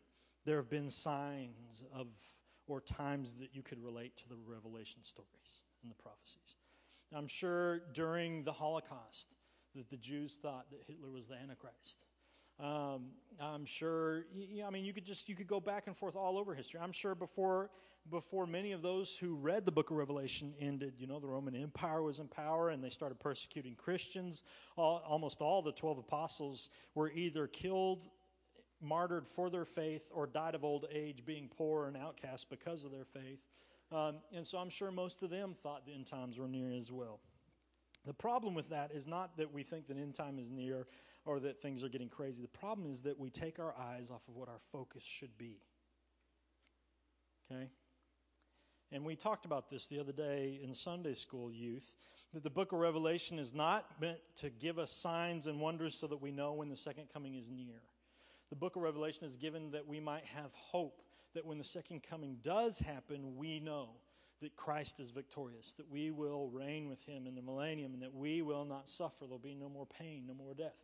there 0.45 0.57
have 0.57 0.69
been 0.69 0.89
signs 0.89 1.83
of 1.93 2.07
or 2.67 2.79
times 2.81 3.35
that 3.35 3.53
you 3.53 3.61
could 3.61 3.83
relate 3.83 4.15
to 4.17 4.29
the 4.29 4.37
Revelation 4.45 5.03
stories 5.03 5.61
and 5.81 5.91
the 5.91 5.95
prophecies. 5.95 6.55
I'm 7.13 7.27
sure 7.27 7.81
during 7.93 8.43
the 8.43 8.53
Holocaust 8.53 9.35
that 9.75 9.89
the 9.89 9.97
Jews 9.97 10.37
thought 10.41 10.69
that 10.71 10.81
Hitler 10.87 11.09
was 11.09 11.27
the 11.27 11.35
Antichrist. 11.35 12.05
Um, 12.59 13.11
I'm 13.41 13.65
sure. 13.65 14.25
I 14.65 14.69
mean, 14.69 14.85
you 14.85 14.93
could 14.93 15.05
just 15.05 15.27
you 15.27 15.35
could 15.35 15.47
go 15.47 15.59
back 15.59 15.87
and 15.87 15.97
forth 15.97 16.15
all 16.15 16.37
over 16.37 16.53
history. 16.53 16.79
I'm 16.81 16.91
sure 16.91 17.15
before 17.15 17.69
before 18.09 18.45
many 18.45 18.73
of 18.73 18.81
those 18.81 19.17
who 19.17 19.35
read 19.35 19.65
the 19.65 19.71
Book 19.71 19.89
of 19.89 19.95
Revelation 19.97 20.53
ended, 20.59 20.95
you 20.97 21.07
know, 21.07 21.19
the 21.19 21.27
Roman 21.27 21.55
Empire 21.55 22.01
was 22.03 22.19
in 22.19 22.27
power 22.27 22.69
and 22.69 22.83
they 22.83 22.89
started 22.89 23.17
persecuting 23.19 23.75
Christians. 23.75 24.43
All, 24.75 25.01
almost 25.07 25.41
all 25.41 25.61
the 25.61 25.71
twelve 25.71 25.97
apostles 25.97 26.69
were 26.95 27.09
either 27.11 27.47
killed, 27.47 28.09
martyred 28.81 29.25
for 29.25 29.49
their 29.49 29.65
faith, 29.65 30.09
or 30.13 30.27
died 30.27 30.53
of 30.53 30.63
old 30.63 30.85
age, 30.91 31.25
being 31.25 31.49
poor 31.49 31.87
and 31.87 31.97
outcast 31.97 32.49
because 32.49 32.83
of 32.83 32.91
their 32.91 33.05
faith. 33.05 33.39
Um, 33.91 34.17
and 34.33 34.45
so 34.45 34.57
I'm 34.57 34.69
sure 34.69 34.91
most 34.91 35.23
of 35.23 35.29
them 35.29 35.53
thought 35.53 35.85
the 35.85 35.93
end 35.93 36.07
times 36.07 36.37
were 36.37 36.47
near 36.47 36.71
as 36.71 36.91
well. 36.91 37.19
The 38.05 38.13
problem 38.13 38.53
with 38.53 38.69
that 38.69 38.91
is 38.91 39.07
not 39.07 39.37
that 39.37 39.53
we 39.53 39.63
think 39.63 39.87
that 39.87 39.97
end 39.97 40.15
time 40.15 40.39
is 40.39 40.51
near 40.51 40.87
or 41.25 41.39
that 41.39 41.61
things 41.61 41.83
are 41.83 41.89
getting 41.89 42.09
crazy. 42.09 42.41
The 42.41 42.47
problem 42.47 42.89
is 42.91 43.01
that 43.01 43.19
we 43.19 43.29
take 43.29 43.59
our 43.59 43.73
eyes 43.77 44.09
off 44.09 44.27
of 44.27 44.35
what 44.35 44.49
our 44.49 44.59
focus 44.71 45.03
should 45.03 45.37
be. 45.37 45.57
Okay? 47.51 47.69
And 48.91 49.03
we 49.03 49.15
talked 49.15 49.45
about 49.45 49.69
this 49.69 49.87
the 49.87 49.99
other 49.99 50.11
day 50.11 50.59
in 50.61 50.73
Sunday 50.73 51.13
school 51.13 51.51
youth 51.51 51.95
that 52.33 52.43
the 52.43 52.49
book 52.49 52.71
of 52.71 52.79
Revelation 52.79 53.39
is 53.39 53.53
not 53.53 53.85
meant 53.99 54.19
to 54.37 54.49
give 54.49 54.77
us 54.77 54.91
signs 54.91 55.47
and 55.47 55.59
wonders 55.59 55.95
so 55.95 56.07
that 56.07 56.21
we 56.21 56.31
know 56.31 56.53
when 56.53 56.69
the 56.69 56.75
second 56.75 57.07
coming 57.11 57.35
is 57.35 57.49
near. 57.49 57.81
The 58.49 58.55
book 58.55 58.75
of 58.75 58.83
Revelation 58.83 59.25
is 59.25 59.35
given 59.35 59.71
that 59.71 59.87
we 59.87 59.99
might 59.99 60.25
have 60.25 60.53
hope 60.53 61.01
that 61.33 61.45
when 61.45 61.57
the 61.57 61.63
second 61.63 62.03
coming 62.03 62.37
does 62.43 62.79
happen, 62.79 63.35
we 63.35 63.59
know 63.59 63.89
that 64.43 64.55
Christ 64.55 64.99
is 64.99 65.11
victorious, 65.11 65.73
that 65.73 65.89
we 65.89 66.11
will 66.11 66.49
reign 66.49 66.87
with 66.87 67.03
him 67.03 67.27
in 67.27 67.35
the 67.35 67.41
millennium, 67.41 67.93
and 67.93 68.01
that 68.03 68.13
we 68.13 68.41
will 68.41 68.65
not 68.65 68.87
suffer. 68.87 69.25
There'll 69.25 69.39
be 69.39 69.55
no 69.55 69.69
more 69.69 69.87
pain, 69.87 70.25
no 70.27 70.33
more 70.33 70.53
death. 70.53 70.77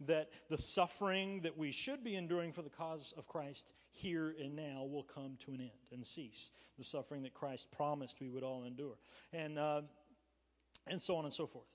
That 0.00 0.30
the 0.48 0.58
suffering 0.58 1.40
that 1.42 1.58
we 1.58 1.72
should 1.72 2.04
be 2.04 2.14
enduring 2.14 2.52
for 2.52 2.62
the 2.62 2.70
cause 2.70 3.12
of 3.16 3.26
Christ 3.26 3.74
here 3.90 4.34
and 4.40 4.54
now 4.54 4.84
will 4.88 5.02
come 5.02 5.36
to 5.40 5.52
an 5.52 5.60
end 5.60 5.70
and 5.92 6.06
cease. 6.06 6.52
The 6.78 6.84
suffering 6.84 7.24
that 7.24 7.34
Christ 7.34 7.72
promised 7.72 8.20
we 8.20 8.28
would 8.28 8.44
all 8.44 8.64
endure. 8.64 8.98
And, 9.32 9.58
uh, 9.58 9.82
and 10.86 11.02
so 11.02 11.16
on 11.16 11.24
and 11.24 11.34
so 11.34 11.46
forth. 11.46 11.66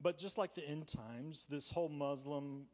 But 0.00 0.18
just 0.18 0.38
like 0.38 0.54
the 0.54 0.68
end 0.68 0.86
times, 0.86 1.46
this 1.46 1.70
whole 1.70 1.88
Muslim, 1.88 2.66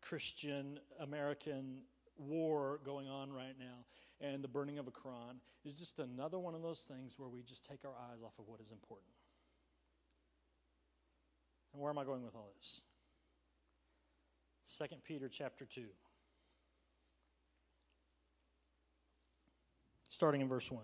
Christian, 0.00 0.80
American 1.00 1.82
war 2.18 2.80
going 2.84 3.08
on 3.08 3.32
right 3.32 3.54
now 3.58 3.84
and 4.22 4.42
the 4.42 4.48
burning 4.48 4.78
of 4.78 4.86
a 4.86 4.92
Quran 4.92 5.36
is 5.64 5.74
just 5.74 5.98
another 5.98 6.38
one 6.38 6.54
of 6.54 6.62
those 6.62 6.80
things 6.80 7.18
where 7.18 7.28
we 7.28 7.42
just 7.42 7.68
take 7.68 7.84
our 7.84 7.90
eyes 7.90 8.22
off 8.24 8.38
of 8.38 8.46
what 8.46 8.60
is 8.60 8.70
important. 8.70 9.10
And 11.72 11.82
where 11.82 11.90
am 11.90 11.98
I 11.98 12.04
going 12.04 12.22
with 12.24 12.36
all 12.36 12.52
this? 12.56 12.82
2 14.78 14.96
Peter 15.04 15.28
chapter 15.28 15.64
2. 15.64 15.82
Starting 20.08 20.40
in 20.40 20.48
verse 20.48 20.70
1. 20.70 20.82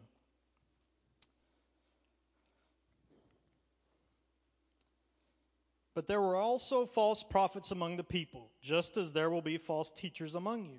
But 5.94 6.06
there 6.06 6.20
were 6.20 6.36
also 6.36 6.86
false 6.86 7.22
prophets 7.22 7.70
among 7.70 7.96
the 7.96 8.04
people, 8.04 8.50
just 8.60 8.96
as 8.96 9.12
there 9.12 9.30
will 9.30 9.42
be 9.42 9.58
false 9.58 9.92
teachers 9.92 10.34
among 10.34 10.64
you. 10.64 10.78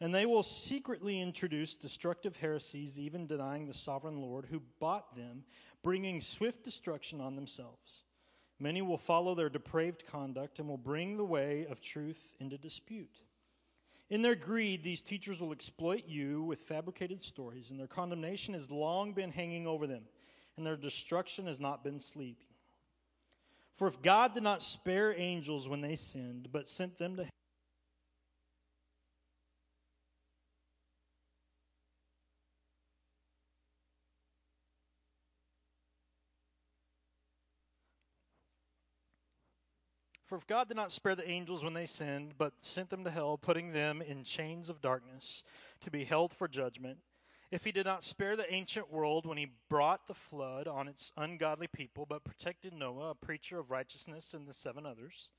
And 0.00 0.14
they 0.14 0.26
will 0.26 0.42
secretly 0.42 1.20
introduce 1.20 1.74
destructive 1.74 2.36
heresies, 2.36 2.98
even 2.98 3.26
denying 3.26 3.66
the 3.66 3.74
sovereign 3.74 4.20
Lord 4.20 4.46
who 4.50 4.62
bought 4.80 5.14
them, 5.14 5.44
bringing 5.82 6.20
swift 6.20 6.64
destruction 6.64 7.20
on 7.20 7.36
themselves. 7.36 8.04
Many 8.58 8.82
will 8.82 8.98
follow 8.98 9.34
their 9.34 9.48
depraved 9.48 10.06
conduct 10.06 10.58
and 10.58 10.68
will 10.68 10.78
bring 10.78 11.16
the 11.16 11.24
way 11.24 11.66
of 11.68 11.80
truth 11.80 12.34
into 12.40 12.58
dispute. 12.58 13.22
In 14.10 14.22
their 14.22 14.34
greed, 14.34 14.82
these 14.82 15.02
teachers 15.02 15.40
will 15.40 15.52
exploit 15.52 16.04
you 16.06 16.42
with 16.42 16.58
fabricated 16.58 17.22
stories, 17.22 17.70
and 17.70 17.80
their 17.80 17.86
condemnation 17.86 18.54
has 18.54 18.70
long 18.70 19.12
been 19.12 19.30
hanging 19.30 19.66
over 19.66 19.86
them, 19.86 20.04
and 20.56 20.66
their 20.66 20.76
destruction 20.76 21.46
has 21.46 21.58
not 21.58 21.82
been 21.82 21.98
sleeping. 21.98 22.46
For 23.74 23.88
if 23.88 24.02
God 24.02 24.34
did 24.34 24.42
not 24.42 24.62
spare 24.62 25.18
angels 25.18 25.68
when 25.68 25.80
they 25.80 25.96
sinned, 25.96 26.48
but 26.52 26.68
sent 26.68 26.98
them 26.98 27.16
to 27.16 27.26
For 40.34 40.38
if 40.38 40.48
God 40.48 40.66
did 40.66 40.76
not 40.76 40.90
spare 40.90 41.14
the 41.14 41.30
angels 41.30 41.62
when 41.62 41.74
they 41.74 41.86
sinned, 41.86 42.34
but 42.36 42.54
sent 42.60 42.90
them 42.90 43.04
to 43.04 43.10
hell, 43.12 43.38
putting 43.38 43.70
them 43.70 44.02
in 44.02 44.24
chains 44.24 44.68
of 44.68 44.80
darkness 44.80 45.44
to 45.82 45.92
be 45.92 46.02
held 46.02 46.34
for 46.34 46.48
judgment, 46.48 46.98
if 47.52 47.64
he 47.64 47.70
did 47.70 47.86
not 47.86 48.02
spare 48.02 48.34
the 48.34 48.52
ancient 48.52 48.90
world 48.92 49.26
when 49.26 49.38
he 49.38 49.52
brought 49.70 50.08
the 50.08 50.12
flood 50.12 50.66
on 50.66 50.88
its 50.88 51.12
ungodly 51.16 51.68
people, 51.68 52.04
but 52.04 52.24
protected 52.24 52.72
Noah, 52.72 53.10
a 53.10 53.14
preacher 53.14 53.60
of 53.60 53.70
righteousness, 53.70 54.34
and 54.34 54.48
the 54.48 54.52
seven 54.52 54.84
others, 54.84 55.30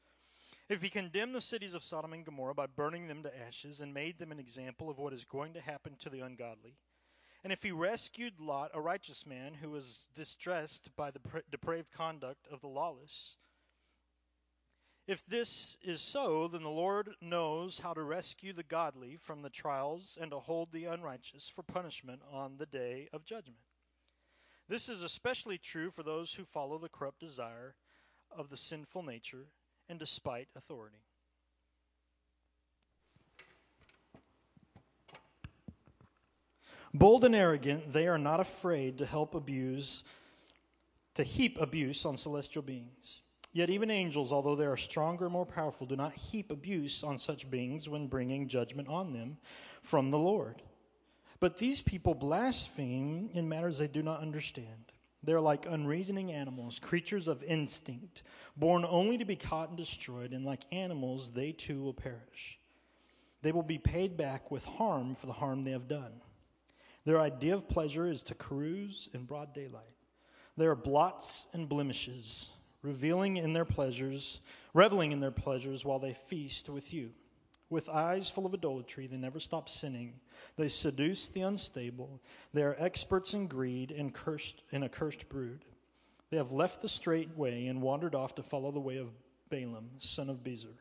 if 0.69 0.81
he 0.81 0.87
condemned 0.87 1.35
the 1.35 1.41
cities 1.41 1.73
of 1.73 1.83
Sodom 1.83 2.13
and 2.13 2.23
Gomorrah 2.23 2.55
by 2.55 2.65
burning 2.65 3.09
them 3.09 3.21
to 3.23 3.37
ashes 3.45 3.81
and 3.81 3.93
made 3.93 4.17
them 4.17 4.31
an 4.31 4.39
example 4.39 4.89
of 4.89 4.97
what 4.97 5.11
is 5.11 5.25
going 5.25 5.53
to 5.55 5.59
happen 5.59 5.97
to 5.99 6.09
the 6.09 6.21
ungodly, 6.21 6.77
and 7.43 7.51
if 7.51 7.63
he 7.63 7.71
rescued 7.73 8.39
Lot, 8.39 8.71
a 8.73 8.79
righteous 8.79 9.25
man 9.25 9.55
who 9.55 9.71
was 9.71 10.07
distressed 10.15 10.95
by 10.95 11.11
the 11.11 11.19
depraved 11.51 11.91
conduct 11.91 12.47
of 12.49 12.61
the 12.61 12.69
lawless, 12.69 13.35
if 15.07 15.25
this 15.27 15.77
is 15.83 16.01
so, 16.01 16.47
then 16.47 16.63
the 16.63 16.69
Lord 16.69 17.09
knows 17.21 17.79
how 17.79 17.93
to 17.93 18.01
rescue 18.01 18.53
the 18.53 18.63
godly 18.63 19.17
from 19.19 19.43
the 19.43 19.49
trials 19.49 20.17
and 20.19 20.31
to 20.31 20.39
hold 20.39 20.71
the 20.71 20.85
unrighteous 20.85 21.47
for 21.47 21.61
punishment 21.61 22.21
on 22.31 22.57
the 22.57 22.65
day 22.65 23.07
of 23.13 23.23
judgment. 23.23 23.59
This 24.67 24.89
is 24.89 25.03
especially 25.03 25.59
true 25.59 25.91
for 25.91 26.01
those 26.01 26.33
who 26.33 26.43
follow 26.43 26.79
the 26.79 26.89
corrupt 26.89 27.19
desire 27.19 27.75
of 28.35 28.49
the 28.49 28.57
sinful 28.57 29.03
nature 29.03 29.45
and 29.87 29.99
despite 29.99 30.47
authority. 30.55 31.03
Bold 36.95 37.25
and 37.25 37.35
arrogant, 37.35 37.91
they 37.91 38.07
are 38.07 38.17
not 38.17 38.39
afraid 38.39 38.97
to 38.97 39.05
help 39.05 39.35
abuse, 39.35 40.03
to 41.13 41.23
heap 41.23 41.59
abuse 41.61 42.05
on 42.05 42.17
celestial 42.17 42.63
beings. 42.63 43.21
Yet 43.55 43.69
even 43.69 43.89
angels, 43.89 44.33
although 44.33 44.57
they 44.57 44.65
are 44.65 44.75
stronger 44.75 45.23
and 45.23 45.31
more 45.31 45.45
powerful, 45.45 45.87
do 45.87 45.95
not 45.95 46.13
heap 46.13 46.51
abuse 46.51 47.05
on 47.05 47.17
such 47.17 47.49
beings 47.49 47.87
when 47.87 48.07
bringing 48.07 48.49
judgment 48.49 48.89
on 48.89 49.13
them 49.13 49.37
from 49.81 50.11
the 50.11 50.19
Lord. 50.19 50.61
But 51.39 51.57
these 51.57 51.81
people 51.81 52.13
blaspheme 52.15 53.29
in 53.33 53.47
matters 53.47 53.77
they 53.77 53.87
do 53.87 54.03
not 54.03 54.19
understand. 54.19 54.91
They're 55.23 55.39
like 55.39 55.65
unreasoning 55.67 56.33
animals, 56.33 56.79
creatures 56.79 57.29
of 57.29 57.43
instinct, 57.43 58.23
born 58.57 58.83
only 58.85 59.17
to 59.19 59.25
be 59.25 59.37
caught 59.37 59.69
and 59.69 59.77
destroyed, 59.77 60.33
and 60.33 60.43
like 60.43 60.65
animals, 60.73 61.31
they 61.31 61.53
too 61.53 61.81
will 61.81 61.93
perish. 61.93 62.59
They 63.41 63.53
will 63.53 63.63
be 63.63 63.77
paid 63.77 64.17
back 64.17 64.51
with 64.51 64.65
harm 64.65 65.15
for 65.15 65.27
the 65.27 65.33
harm 65.33 65.63
they 65.63 65.71
have 65.71 65.87
done. 65.87 66.11
Their 67.05 67.21
idea 67.21 67.55
of 67.55 67.69
pleasure 67.69 68.05
is 68.05 68.21
to 68.23 68.35
carouse 68.35 69.09
in 69.13 69.23
broad 69.23 69.53
daylight. 69.53 69.85
They 70.57 70.65
are 70.65 70.75
blots 70.75 71.47
and 71.53 71.69
blemishes 71.69 72.51
revealing 72.85 73.37
in 73.37 73.53
their 73.53 73.65
pleasures, 73.65 74.39
reveling 74.73 75.11
in 75.11 75.19
their 75.19 75.31
pleasures 75.31 75.83
while 75.83 75.99
they 75.99 76.13
feast 76.13 76.69
with 76.69 76.93
you. 76.93 77.11
With 77.69 77.89
eyes 77.89 78.29
full 78.29 78.45
of 78.45 78.53
idolatry, 78.53 79.07
they 79.07 79.17
never 79.17 79.39
stop 79.39 79.67
sinning. 79.67 80.13
They 80.55 80.67
seduce 80.67 81.29
the 81.29 81.41
unstable. 81.41 82.21
They 82.53 82.63
are 82.63 82.75
experts 82.77 83.33
in 83.33 83.47
greed 83.47 83.91
and 83.91 84.13
cursed 84.13 84.63
in 84.71 84.83
a 84.83 84.89
cursed 84.89 85.29
brood. 85.29 85.65
They 86.29 86.37
have 86.37 86.51
left 86.51 86.81
the 86.81 86.87
straight 86.87 87.35
way 87.35 87.67
and 87.67 87.81
wandered 87.81 88.13
off 88.13 88.35
to 88.35 88.43
follow 88.43 88.71
the 88.71 88.79
way 88.79 88.97
of 88.97 89.11
Balaam, 89.49 89.89
son 89.97 90.29
of 90.29 90.43
Bezer, 90.43 90.75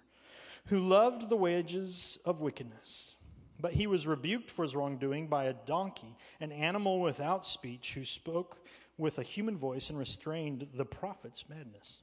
who 0.66 0.78
loved 0.78 1.28
the 1.28 1.37
wages 1.37 2.18
of 2.25 2.40
wickedness. 2.40 3.16
But 3.61 3.73
he 3.75 3.87
was 3.87 4.06
rebuked 4.06 4.50
for 4.50 4.62
his 4.62 4.75
wrongdoing 4.75 5.28
by 5.28 5.44
a 5.44 5.54
donkey, 5.54 6.16
an 6.40 6.52
animal 6.52 7.00
without 7.00 7.46
speech, 7.46 7.94
who 7.94 8.04
spoke 8.04 8.66
with 8.96 9.18
a 9.18 9.22
human 9.22 9.56
voice 9.56 9.90
and 9.90 9.98
restrained 9.98 10.68
the 10.74 10.84
prophet's 10.84 11.48
madness. 11.48 11.98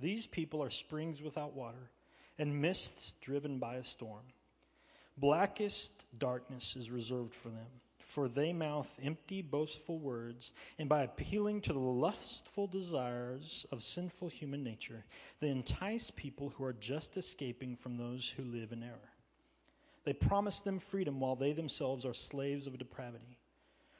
These 0.00 0.26
people 0.26 0.62
are 0.62 0.70
springs 0.70 1.22
without 1.22 1.54
water 1.54 1.90
and 2.38 2.60
mists 2.60 3.12
driven 3.12 3.58
by 3.58 3.76
a 3.76 3.82
storm. 3.82 4.24
Blackest 5.16 6.06
darkness 6.18 6.76
is 6.76 6.90
reserved 6.90 7.34
for 7.34 7.48
them, 7.48 7.66
for 7.98 8.28
they 8.28 8.52
mouth 8.52 8.98
empty, 9.02 9.40
boastful 9.40 9.98
words, 9.98 10.52
and 10.78 10.88
by 10.88 11.02
appealing 11.02 11.62
to 11.62 11.72
the 11.72 11.78
lustful 11.78 12.66
desires 12.66 13.64
of 13.72 13.82
sinful 13.82 14.28
human 14.28 14.62
nature, 14.62 15.04
they 15.40 15.48
entice 15.48 16.10
people 16.10 16.50
who 16.50 16.64
are 16.64 16.74
just 16.74 17.16
escaping 17.16 17.74
from 17.76 17.96
those 17.96 18.28
who 18.28 18.42
live 18.42 18.72
in 18.72 18.82
error. 18.82 19.12
They 20.04 20.12
promise 20.12 20.60
them 20.60 20.78
freedom 20.78 21.18
while 21.18 21.34
they 21.34 21.52
themselves 21.52 22.04
are 22.04 22.14
slaves 22.14 22.66
of 22.66 22.78
depravity. 22.78 23.35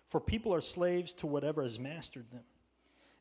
For 0.07 0.21
people 0.21 0.55
are 0.55 0.61
slaves 0.61 1.13
to 1.15 1.27
whatever 1.27 1.63
has 1.63 1.79
mastered 1.79 2.31
them. 2.31 2.45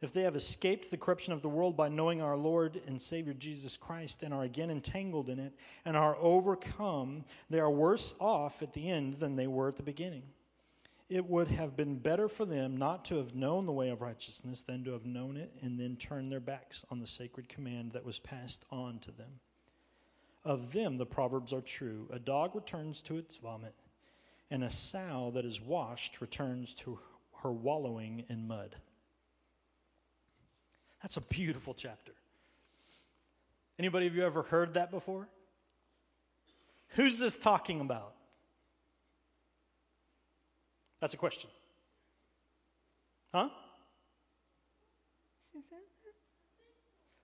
if 0.02 0.14
they 0.14 0.22
have 0.22 0.36
escaped 0.36 0.92
the 0.92 0.98
corruption 0.98 1.34
of 1.34 1.42
the 1.42 1.50
world 1.50 1.76
by 1.76 1.90
knowing 1.90 2.22
our 2.22 2.38
Lord 2.38 2.80
and 2.86 3.02
Savior 3.02 3.34
Jesus 3.34 3.76
Christ 3.76 4.22
and 4.22 4.34
are 4.34 4.44
again 4.44 4.70
entangled 4.70 5.30
in 5.30 5.40
it 5.40 5.54
and 5.84 5.98
are 5.98 6.16
overcome, 6.20 7.26
they 7.50 7.60
are 7.60 7.72
worse 7.72 8.14
off 8.20 8.62
at 8.62 8.74
the 8.74 8.90
end 8.90 9.16
than 9.16 9.36
they 9.36 9.48
were 9.48 9.70
at 9.70 9.78
the 9.78 9.84
beginning. 9.84 10.24
It 11.10 11.26
would 11.28 11.48
have 11.48 11.76
been 11.76 11.98
better 11.98 12.28
for 12.28 12.46
them 12.46 12.78
not 12.78 13.06
to 13.06 13.18
have 13.18 13.36
known 13.36 13.66
the 13.66 13.72
way 13.72 13.90
of 13.90 14.02
righteousness 14.02 14.62
than 14.64 14.84
to 14.84 14.92
have 14.92 15.06
known 15.06 15.38
it 15.38 15.52
and 15.62 15.80
then 15.80 15.96
turned 15.96 16.32
their 16.32 16.40
backs 16.40 16.84
on 16.92 17.00
the 17.00 17.08
sacred 17.08 17.48
command 17.48 17.94
that 17.94 18.06
was 18.06 18.20
passed 18.20 18.66
on 18.72 19.00
to 19.00 19.12
them. 19.12 19.40
Of 20.44 20.74
them, 20.74 20.98
the 20.98 21.06
Proverbs 21.06 21.54
are 21.54 21.62
true 21.62 22.08
a 22.12 22.20
dog 22.20 22.56
returns 22.56 23.02
to 23.04 23.18
its 23.18 23.38
vomit, 23.38 23.74
and 24.50 24.64
a 24.64 24.70
sow 24.70 25.32
that 25.34 25.46
is 25.46 25.60
washed 25.60 26.22
returns 26.22 26.74
to 26.76 27.00
her 27.44 27.52
wallowing 27.52 28.26
in 28.30 28.48
mud. 28.48 28.76
That's 31.02 31.18
a 31.18 31.22
beautiful 31.22 31.74
chapter. 31.74 32.14
Anybody 33.78 34.08
of 34.08 34.16
you 34.16 34.26
ever 34.26 34.44
heard 34.44 34.76
that 34.76 34.92
before? 34.92 35.28
Who's 36.90 37.20
this 37.20 37.38
talking 37.38 37.82
about? 37.82 38.14
That's 41.00 41.14
a 41.14 41.18
question. 41.18 41.50
Huh? 43.34 43.50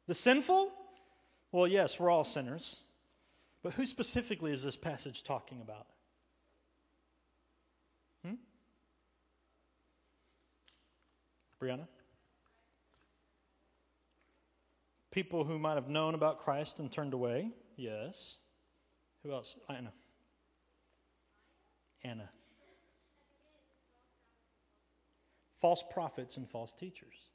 The 0.08 0.16
sinful? 0.16 0.72
Well, 1.54 1.68
yes, 1.68 2.00
we're 2.00 2.10
all 2.10 2.25
sinners. 2.25 2.82
But 3.63 3.74
who 3.74 3.86
specifically 3.86 4.51
is 4.51 4.63
this 4.63 4.75
passage 4.75 5.24
talking 5.24 5.62
about? 5.62 5.88
Brianna? 11.62 11.88
People 15.12 15.44
who 15.44 15.60
might 15.60 15.75
have 15.75 15.89
known 15.89 16.15
about 16.15 16.39
Christ 16.39 16.80
and 16.80 16.91
turned 16.91 17.13
away. 17.13 17.51
Yes. 17.75 18.38
Who 19.24 19.34
else? 19.34 19.58
Uh, 19.70 19.74
Anna. 19.74 19.94
Anna. 22.03 22.30
False 25.53 25.84
prophets 25.91 26.38
and 26.38 26.50
false 26.50 26.74
teachers. 26.74 27.30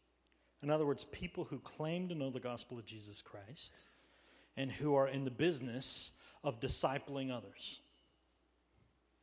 In 0.62 0.70
other 0.70 0.86
words, 0.86 1.04
people 1.04 1.44
who 1.44 1.58
claim 1.60 2.08
to 2.08 2.14
know 2.14 2.30
the 2.30 2.40
gospel 2.40 2.78
of 2.78 2.86
Jesus 2.86 3.22
Christ 3.22 3.82
and 4.56 4.72
who 4.72 4.94
are 4.96 5.06
in 5.06 5.24
the 5.24 5.30
business 5.30 6.12
of 6.42 6.58
discipling 6.58 7.30
others. 7.30 7.80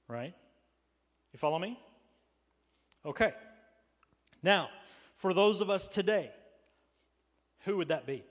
Right? 0.07 0.33
You 1.33 1.39
follow 1.39 1.57
me? 1.57 1.77
Okay. 3.05 3.33
Now, 4.43 4.69
for 5.23 5.33
those 5.33 5.61
of 5.61 5.69
us 5.69 5.87
today, 5.87 6.29
who 7.59 7.77
would 7.77 7.87
that 7.87 8.05
be? 8.05 8.25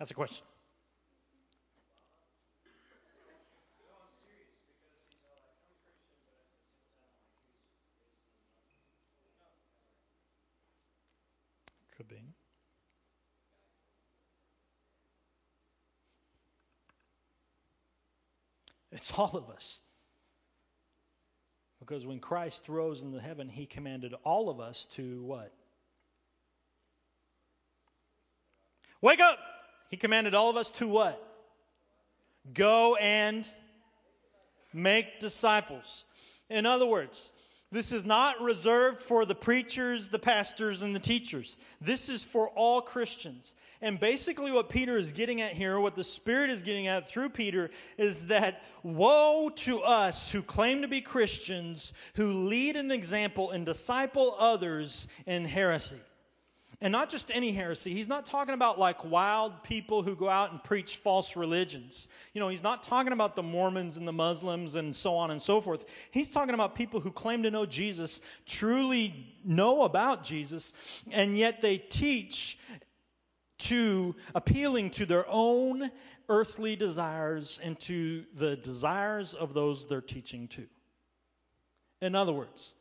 That's 0.00 0.10
a 0.10 0.14
question. 0.14 0.44
Could 11.96 12.08
be. 12.08 12.16
It's 18.90 19.16
all 19.16 19.30
of 19.36 19.48
us. 19.50 19.85
Because 21.86 22.04
when 22.04 22.18
Christ 22.18 22.68
rose 22.68 23.04
into 23.04 23.20
heaven, 23.20 23.48
he 23.48 23.64
commanded 23.64 24.12
all 24.24 24.48
of 24.48 24.58
us 24.58 24.86
to 24.86 25.22
what? 25.22 25.52
Wake 29.00 29.20
up! 29.20 29.38
He 29.88 29.96
commanded 29.96 30.34
all 30.34 30.50
of 30.50 30.56
us 30.56 30.72
to 30.72 30.88
what? 30.88 31.22
Go 32.52 32.96
and 32.96 33.48
make 34.72 35.20
disciples. 35.20 36.06
In 36.50 36.66
other 36.66 36.86
words, 36.86 37.30
this 37.72 37.90
is 37.90 38.04
not 38.04 38.40
reserved 38.40 39.00
for 39.00 39.24
the 39.24 39.34
preachers, 39.34 40.08
the 40.08 40.18
pastors, 40.18 40.82
and 40.82 40.94
the 40.94 41.00
teachers. 41.00 41.58
This 41.80 42.08
is 42.08 42.22
for 42.22 42.48
all 42.50 42.80
Christians. 42.80 43.54
And 43.82 43.98
basically, 43.98 44.52
what 44.52 44.70
Peter 44.70 44.96
is 44.96 45.12
getting 45.12 45.40
at 45.40 45.52
here, 45.52 45.78
what 45.80 45.96
the 45.96 46.04
Spirit 46.04 46.50
is 46.50 46.62
getting 46.62 46.86
at 46.86 47.08
through 47.08 47.30
Peter, 47.30 47.70
is 47.98 48.26
that 48.26 48.62
woe 48.84 49.50
to 49.56 49.80
us 49.80 50.30
who 50.30 50.42
claim 50.42 50.82
to 50.82 50.88
be 50.88 51.00
Christians, 51.00 51.92
who 52.14 52.32
lead 52.32 52.76
an 52.76 52.92
example 52.92 53.50
and 53.50 53.66
disciple 53.66 54.36
others 54.38 55.08
in 55.26 55.44
heresy. 55.44 55.98
And 56.80 56.92
not 56.92 57.08
just 57.08 57.30
any 57.34 57.52
heresy. 57.52 57.94
He's 57.94 58.08
not 58.08 58.26
talking 58.26 58.52
about 58.52 58.78
like 58.78 59.04
wild 59.04 59.62
people 59.62 60.02
who 60.02 60.14
go 60.14 60.28
out 60.28 60.52
and 60.52 60.62
preach 60.62 60.96
false 60.96 61.34
religions. 61.34 62.08
You 62.34 62.40
know, 62.40 62.48
he's 62.48 62.62
not 62.62 62.82
talking 62.82 63.12
about 63.12 63.34
the 63.34 63.42
Mormons 63.42 63.96
and 63.96 64.06
the 64.06 64.12
Muslims 64.12 64.74
and 64.74 64.94
so 64.94 65.14
on 65.14 65.30
and 65.30 65.40
so 65.40 65.60
forth. 65.60 65.86
He's 66.10 66.30
talking 66.30 66.54
about 66.54 66.74
people 66.74 67.00
who 67.00 67.10
claim 67.10 67.42
to 67.44 67.50
know 67.50 67.64
Jesus, 67.64 68.20
truly 68.44 69.34
know 69.42 69.82
about 69.82 70.22
Jesus, 70.22 70.74
and 71.10 71.36
yet 71.36 71.62
they 71.62 71.78
teach 71.78 72.58
to 73.58 74.14
appealing 74.34 74.90
to 74.90 75.06
their 75.06 75.24
own 75.28 75.90
earthly 76.28 76.76
desires 76.76 77.58
and 77.62 77.78
to 77.80 78.24
the 78.34 78.56
desires 78.56 79.32
of 79.32 79.54
those 79.54 79.86
they're 79.86 80.00
teaching 80.00 80.48
to. 80.48 80.66
In 82.02 82.14
other 82.14 82.32
words, 82.32 82.74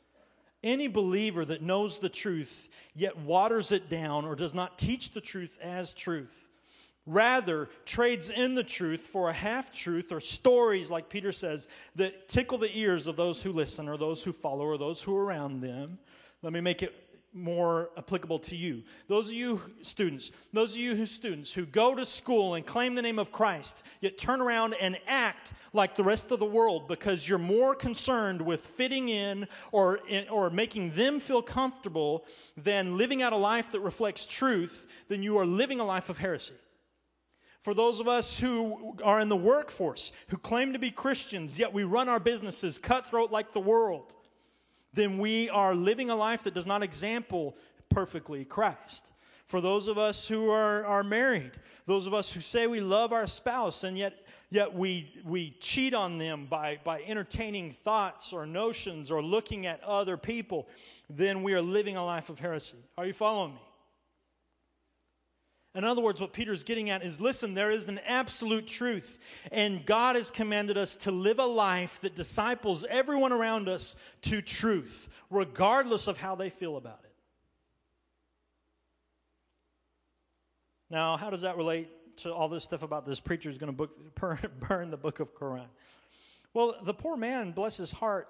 any 0.66 0.88
believer 0.90 1.46
that 1.46 1.62
knows 1.62 2.00
the 2.00 2.10
truth 2.10 2.70
yet 2.94 3.18
waters 3.18 3.72
it 3.72 3.90
down 3.90 4.26
or 4.26 4.36
does 4.36 4.54
not 4.54 4.78
teach 4.78 5.12
the 5.12 5.22
truth 5.22 5.58
as 5.62 5.94
truth, 5.94 6.50
rather 7.06 7.70
trades 7.86 8.30
in 8.32 8.56
the 8.56 8.64
truth 8.64 9.02
for 9.02 9.30
a 9.30 9.34
half 9.34 9.72
truth 9.72 10.12
or 10.12 10.20
stories, 10.20 10.92
like 10.92 11.08
Peter 11.08 11.32
says, 11.32 11.68
that 11.96 12.28
tickle 12.28 12.58
the 12.58 12.78
ears 12.78 13.08
of 13.08 13.16
those 13.16 13.42
who 13.42 13.54
listen 13.54 13.88
or 13.88 13.98
those 13.98 14.24
who 14.24 14.34
follow 14.34 14.66
or 14.66 14.78
those 14.78 15.02
who 15.02 15.16
are 15.16 15.24
around 15.24 15.62
them. 15.62 16.00
Let 16.42 16.52
me 16.52 16.62
make 16.62 16.84
it 16.84 16.94
more 17.36 17.90
applicable 17.98 18.40
to 18.40 18.56
you. 18.56 18.82
Those 19.08 19.28
of 19.28 19.34
you 19.34 19.62
students, 19.82 20.32
those 20.54 20.74
of 20.74 20.78
you 20.80 20.96
who 20.96 21.06
students 21.06 21.54
who 21.54 21.66
go 21.66 21.94
to 21.94 22.06
school 22.06 22.56
and 22.56 22.66
claim 22.66 22.96
the 22.96 23.02
name 23.02 23.20
of 23.20 23.32
Christ, 23.32 23.86
yet 24.00 24.18
turn 24.18 24.42
around 24.42 24.76
and 24.80 24.98
act 25.06 25.54
like 25.74 25.96
the 25.96 26.04
rest 26.04 26.32
of 26.32 26.40
the 26.40 26.46
world 26.46 26.88
because 26.88 27.28
you're 27.28 27.38
more 27.38 27.76
concerned 27.76 28.42
with 28.42 28.62
fitting 28.62 29.10
in 29.10 29.48
or, 29.72 30.00
or 30.32 30.50
making 30.50 30.92
them 30.92 31.20
feel 31.20 31.42
comfortable 31.42 32.26
than 32.56 32.98
living 32.98 33.22
out 33.22 33.34
a 33.34 33.38
life 33.38 33.74
that 33.74 33.82
reflects 33.82 34.26
truth, 34.26 34.88
then 35.10 35.22
you 35.22 35.38
are 35.38 35.46
living 35.46 35.82
a 35.82 35.86
life 35.86 36.10
of 36.10 36.18
heresy. 36.18 36.54
For 37.66 37.74
those 37.74 38.00
of 38.00 38.08
us 38.08 38.40
who 38.40 38.96
are 39.04 39.20
in 39.20 39.28
the 39.28 39.36
workforce, 39.36 40.12
who 40.30 40.38
claim 40.38 40.74
to 40.74 40.80
be 40.80 40.92
Christians, 40.92 41.58
yet 41.58 41.74
we 41.74 41.84
run 41.84 42.08
our 42.08 42.20
businesses 42.20 42.78
cutthroat 42.78 43.32
like 43.32 43.52
the 43.52 43.60
world, 43.60 44.14
then 44.96 45.18
we 45.18 45.50
are 45.50 45.76
living 45.76 46.10
a 46.10 46.16
life 46.16 46.44
that 46.44 46.54
does 46.54 46.66
not 46.66 46.84
example 46.84 47.56
perfectly 47.90 48.46
Christ. 48.46 49.14
For 49.46 49.62
those 49.62 49.88
of 49.88 50.00
us 50.00 50.28
who 50.28 50.50
are, 50.50 50.84
are 50.86 51.04
married, 51.04 51.52
those 51.86 52.08
of 52.08 52.16
us 52.16 52.34
who 52.34 52.42
say 52.42 52.66
we 52.66 52.82
love 52.82 53.14
our 53.14 53.28
spouse 53.28 53.84
and 53.84 53.96
yet, 53.96 54.26
yet 54.50 54.74
we, 54.74 55.14
we 55.24 55.52
cheat 55.60 55.94
on 55.94 56.18
them 56.18 56.48
by, 56.50 56.80
by 56.84 57.02
entertaining 57.06 57.70
thoughts 57.70 58.34
or 58.34 58.48
notions 58.48 59.12
or 59.12 59.22
looking 59.22 59.68
at 59.68 59.84
other 59.84 60.18
people, 60.18 60.68
then 61.12 61.44
we 61.44 61.54
are 61.54 61.62
living 61.62 61.96
a 61.96 62.04
life 62.04 62.30
of 62.30 62.40
heresy. 62.40 62.78
Are 62.98 63.06
you 63.06 63.14
following 63.14 63.54
me? 63.54 63.62
In 65.76 65.84
other 65.84 66.02
words, 66.02 66.22
what 66.22 66.32
Peter 66.32 66.54
is 66.54 66.64
getting 66.64 66.90
at 66.90 67.04
is 67.04 67.20
listen, 67.20 67.54
there 67.54 67.70
is 67.70 67.90
an 67.90 68.00
absolute 68.08 68.66
truth, 68.66 69.20
and 69.52 69.86
God 69.86 70.16
has 70.16 70.32
commanded 70.32 70.78
us 70.78 70.96
to 70.98 71.12
live 71.12 71.38
a 71.38 71.46
life 71.46 72.00
that 72.00 72.16
disciples 72.16 72.86
everyone 72.90 73.34
around 73.34 73.68
us 73.68 73.98
to 74.22 74.42
truth, 74.42 75.10
regardless 75.30 76.08
of 76.08 76.18
how 76.18 76.34
they 76.34 76.50
feel 76.50 76.78
about 76.78 77.02
it. 77.04 77.12
Now, 80.90 81.18
how 81.18 81.30
does 81.30 81.42
that 81.42 81.58
relate 81.58 81.90
to 82.18 82.34
all 82.34 82.48
this 82.48 82.64
stuff 82.64 82.82
about 82.82 83.06
this 83.06 83.20
preacher 83.20 83.50
who's 83.50 83.58
going 83.58 83.76
to 84.40 84.50
burn 84.50 84.92
the 84.92 84.98
book 84.98 85.20
of 85.20 85.36
Quran? 85.36 85.68
Well, 86.54 86.78
the 86.84 86.94
poor 86.94 87.18
man, 87.18 87.52
bless 87.52 87.76
his 87.76 87.92
heart, 87.92 88.30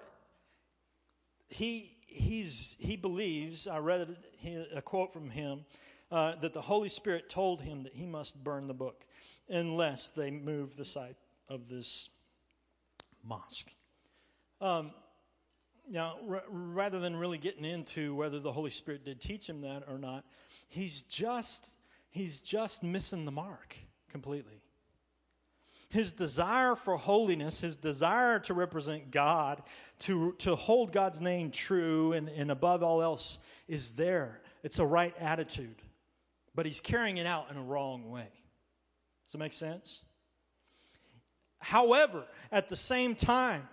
he, 1.46 1.96
he's, 2.08 2.74
he 2.80 2.96
believes, 2.96 3.68
I 3.68 3.78
read 3.78 4.16
a 4.74 4.82
quote 4.82 5.12
from 5.12 5.30
him 5.30 5.64
uh, 6.10 6.36
that 6.36 6.52
the 6.52 6.60
Holy 6.60 6.88
Spirit 6.88 7.28
told 7.28 7.60
him 7.60 7.82
that 7.82 7.94
he 7.94 8.06
must 8.06 8.42
burn 8.42 8.66
the 8.66 8.74
book 8.74 9.04
unless 9.48 10.10
they 10.10 10.30
move 10.30 10.76
the 10.76 10.84
site 10.84 11.16
of 11.48 11.68
this 11.68 12.10
mosque. 13.24 13.70
Um, 14.60 14.92
now, 15.88 16.16
r- 16.28 16.44
rather 16.48 16.98
than 17.00 17.16
really 17.16 17.38
getting 17.38 17.64
into 17.64 18.14
whether 18.14 18.40
the 18.40 18.52
Holy 18.52 18.70
Spirit 18.70 19.04
did 19.04 19.20
teach 19.20 19.48
him 19.48 19.60
that 19.62 19.84
or 19.88 19.98
not, 19.98 20.24
he's 20.68 21.02
just 21.02 21.76
he's 22.10 22.40
just 22.40 22.82
missing 22.82 23.24
the 23.24 23.32
mark 23.32 23.76
completely. 24.08 24.62
His 25.88 26.12
desire 26.12 26.74
for 26.74 26.96
holiness, 26.96 27.60
his 27.60 27.76
desire 27.76 28.40
to 28.40 28.54
represent 28.54 29.12
God, 29.12 29.62
to, 30.00 30.32
to 30.38 30.56
hold 30.56 30.92
God's 30.92 31.20
name 31.20 31.52
true, 31.52 32.12
and, 32.12 32.28
and 32.28 32.50
above 32.50 32.82
all 32.82 33.00
else, 33.00 33.38
is 33.68 33.90
there. 33.90 34.40
It's 34.64 34.80
a 34.80 34.86
right 34.86 35.14
attitude. 35.20 35.76
But 36.56 36.66
he's 36.66 36.80
carrying 36.80 37.18
it 37.18 37.26
out 37.26 37.50
in 37.50 37.56
a 37.56 37.62
wrong 37.62 38.10
way. 38.10 38.28
Does 39.26 39.32
that 39.32 39.38
make 39.38 39.52
sense? 39.52 40.00
However, 41.60 42.24
at 42.50 42.68
the 42.68 42.76
same 42.76 43.14
time, 43.14 43.68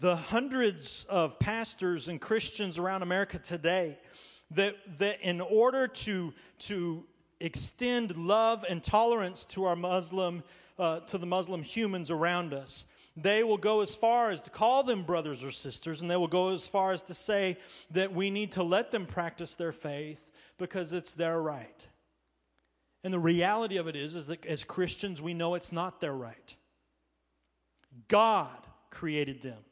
the 0.00 0.14
hundreds 0.16 1.04
of 1.04 1.38
pastors 1.38 2.08
and 2.08 2.20
Christians 2.20 2.78
around 2.78 3.02
America 3.02 3.38
today 3.38 3.98
that, 4.52 4.76
that 4.98 5.20
in 5.20 5.40
order 5.40 5.88
to, 5.88 6.32
to 6.60 7.04
extend 7.40 8.16
love 8.16 8.64
and 8.68 8.82
tolerance 8.82 9.44
to 9.46 9.64
our 9.64 9.76
Muslim, 9.76 10.44
uh, 10.78 11.00
to 11.00 11.18
the 11.18 11.26
Muslim 11.26 11.62
humans 11.62 12.10
around 12.10 12.54
us, 12.54 12.86
they 13.16 13.42
will 13.42 13.56
go 13.56 13.80
as 13.80 13.96
far 13.96 14.30
as 14.30 14.42
to 14.42 14.50
call 14.50 14.82
them 14.82 15.02
brothers 15.02 15.42
or 15.42 15.50
sisters, 15.50 16.02
and 16.02 16.10
they 16.10 16.16
will 16.16 16.28
go 16.28 16.50
as 16.50 16.68
far 16.68 16.92
as 16.92 17.02
to 17.02 17.14
say 17.14 17.56
that 17.90 18.12
we 18.12 18.30
need 18.30 18.52
to 18.52 18.62
let 18.62 18.90
them 18.90 19.06
practice 19.06 19.54
their 19.54 19.72
faith 19.72 20.30
because 20.58 20.92
it's 20.92 21.14
their 21.14 21.40
right. 21.40 21.88
And 23.06 23.12
the 23.12 23.20
reality 23.20 23.76
of 23.76 23.86
it 23.86 23.94
is, 23.94 24.16
is 24.16 24.26
that 24.26 24.44
as 24.46 24.64
Christians, 24.64 25.22
we 25.22 25.32
know 25.32 25.54
it's 25.54 25.70
not 25.70 26.00
their 26.00 26.12
right. 26.12 26.56
God 28.08 28.66
created 28.90 29.42
them 29.42 29.62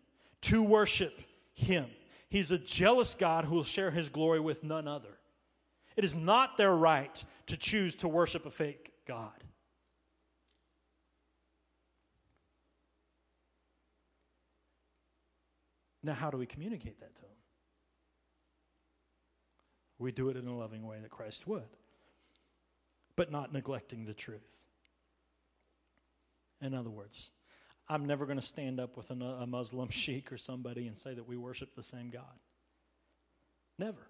to 0.43 0.63
worship 0.63 1.13
Him. 1.53 1.87
He's 2.29 2.53
a 2.53 2.59
jealous 2.59 3.17
God 3.17 3.45
who 3.45 3.57
will 3.57 3.65
share 3.65 3.91
His 3.91 4.09
glory 4.09 4.39
with 4.39 4.63
none 4.63 4.87
other. 4.87 5.19
It 5.97 6.05
is 6.05 6.15
not 6.15 6.57
their 6.57 6.77
right 6.77 7.25
to 7.47 7.57
choose 7.57 7.97
to 7.97 8.07
worship 8.07 8.47
a 8.47 8.53
fake 8.53 8.93
God. 9.05 9.33
Now, 16.05 16.15
how 16.15 16.31
do 16.31 16.39
we 16.39 16.47
communicate 16.47 17.01
that 17.01 17.17
to 17.17 17.23
them? 17.23 17.31
We 19.99 20.13
do 20.13 20.29
it 20.29 20.37
in 20.37 20.47
a 20.47 20.57
loving 20.57 20.87
way 20.87 21.01
that 21.03 21.11
Christ 21.11 21.49
would, 21.49 21.67
but 23.17 23.31
not 23.31 23.53
neglecting 23.53 24.05
the 24.05 24.15
truth. 24.15 24.61
In 26.61 26.75
other 26.75 26.91
words, 26.91 27.31
I'm 27.89 28.07
never 28.07 28.25
going 28.25 28.39
to 28.39 28.47
stand 28.47 28.81
up 28.81 28.97
with 28.97 29.11
a 29.11 29.47
Muslim 29.47 29.89
sheikh 29.91 30.33
or 30.33 30.39
somebody 30.39 30.87
and 30.87 30.97
say 30.97 31.15
that 31.15 31.27
we 31.27 31.37
worship 31.37 31.75
the 31.75 31.83
same 31.83 32.11
God. 32.11 32.39
Never. 33.79 34.07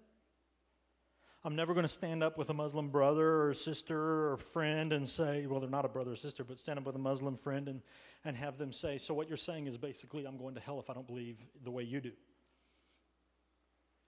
I'm 1.43 1.55
never 1.55 1.73
going 1.75 1.85
to 1.85 1.91
stand 1.91 2.23
up 2.23 2.39
with 2.39 2.49
a 2.49 2.55
Muslim 2.55 2.89
brother 2.89 3.49
or 3.49 3.53
sister 3.53 4.31
or 4.31 4.37
friend 4.37 4.91
and 4.91 5.07
say, 5.07 5.45
well, 5.45 5.59
they're 5.59 5.69
not 5.69 5.85
a 5.85 5.89
brother 5.89 6.13
or 6.13 6.15
sister, 6.15 6.43
but 6.43 6.57
stand 6.57 6.79
up 6.79 6.85
with 6.85 6.95
a 6.95 6.99
Muslim 6.99 7.35
friend 7.35 7.67
and, 7.67 7.81
and 8.23 8.35
have 8.35 8.57
them 8.57 8.71
say, 8.71 8.97
so 8.97 9.13
what 9.13 9.27
you're 9.27 9.37
saying 9.37 9.67
is 9.67 9.77
basically, 9.77 10.25
I'm 10.25 10.37
going 10.37 10.55
to 10.55 10.61
hell 10.61 10.79
if 10.79 10.89
I 10.89 10.93
don't 10.93 11.05
believe 11.05 11.45
the 11.63 11.69
way 11.69 11.83
you 11.83 12.01
do. 12.01 12.13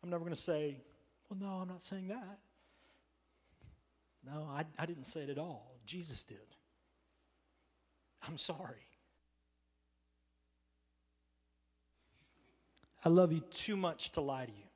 I'm 0.01 0.09
never 0.09 0.23
going 0.23 0.33
to 0.33 0.41
say, 0.41 0.77
well, 1.29 1.39
no, 1.39 1.59
I'm 1.61 1.67
not 1.67 1.83
saying 1.83 2.07
that. 2.07 2.39
No, 4.27 4.47
I, 4.51 4.65
I 4.77 4.85
didn't 4.85 5.05
say 5.05 5.21
it 5.21 5.29
at 5.29 5.37
all. 5.37 5.79
Jesus 5.85 6.23
did. 6.23 6.37
I'm 8.27 8.37
sorry. 8.37 8.83
I 13.05 13.09
love 13.09 13.31
you 13.31 13.39
too 13.51 13.77
much 13.77 14.11
to 14.13 14.21
lie 14.21 14.45
to 14.45 14.51
you. 14.51 14.67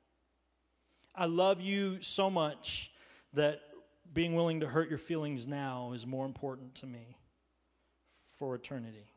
I 1.14 1.26
love 1.26 1.60
you 1.60 2.00
so 2.00 2.30
much 2.30 2.90
that 3.34 3.60
being 4.14 4.34
willing 4.34 4.60
to 4.60 4.66
hurt 4.66 4.88
your 4.88 4.98
feelings 4.98 5.46
now 5.46 5.92
is 5.92 6.06
more 6.06 6.24
important 6.24 6.74
to 6.76 6.86
me 6.86 7.18
for 8.38 8.54
eternity 8.54 9.12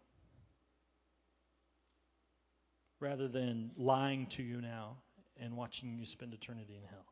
rather 3.00 3.28
than 3.28 3.72
lying 3.78 4.26
to 4.26 4.44
you 4.44 4.60
now 4.60 4.98
and 5.40 5.56
watching 5.56 5.98
you 5.98 6.06
spend 6.06 6.34
eternity 6.34 6.76
in 6.76 6.84
hell. 6.90 7.06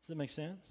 Does 0.00 0.08
that 0.08 0.16
make 0.16 0.30
sense? 0.30 0.70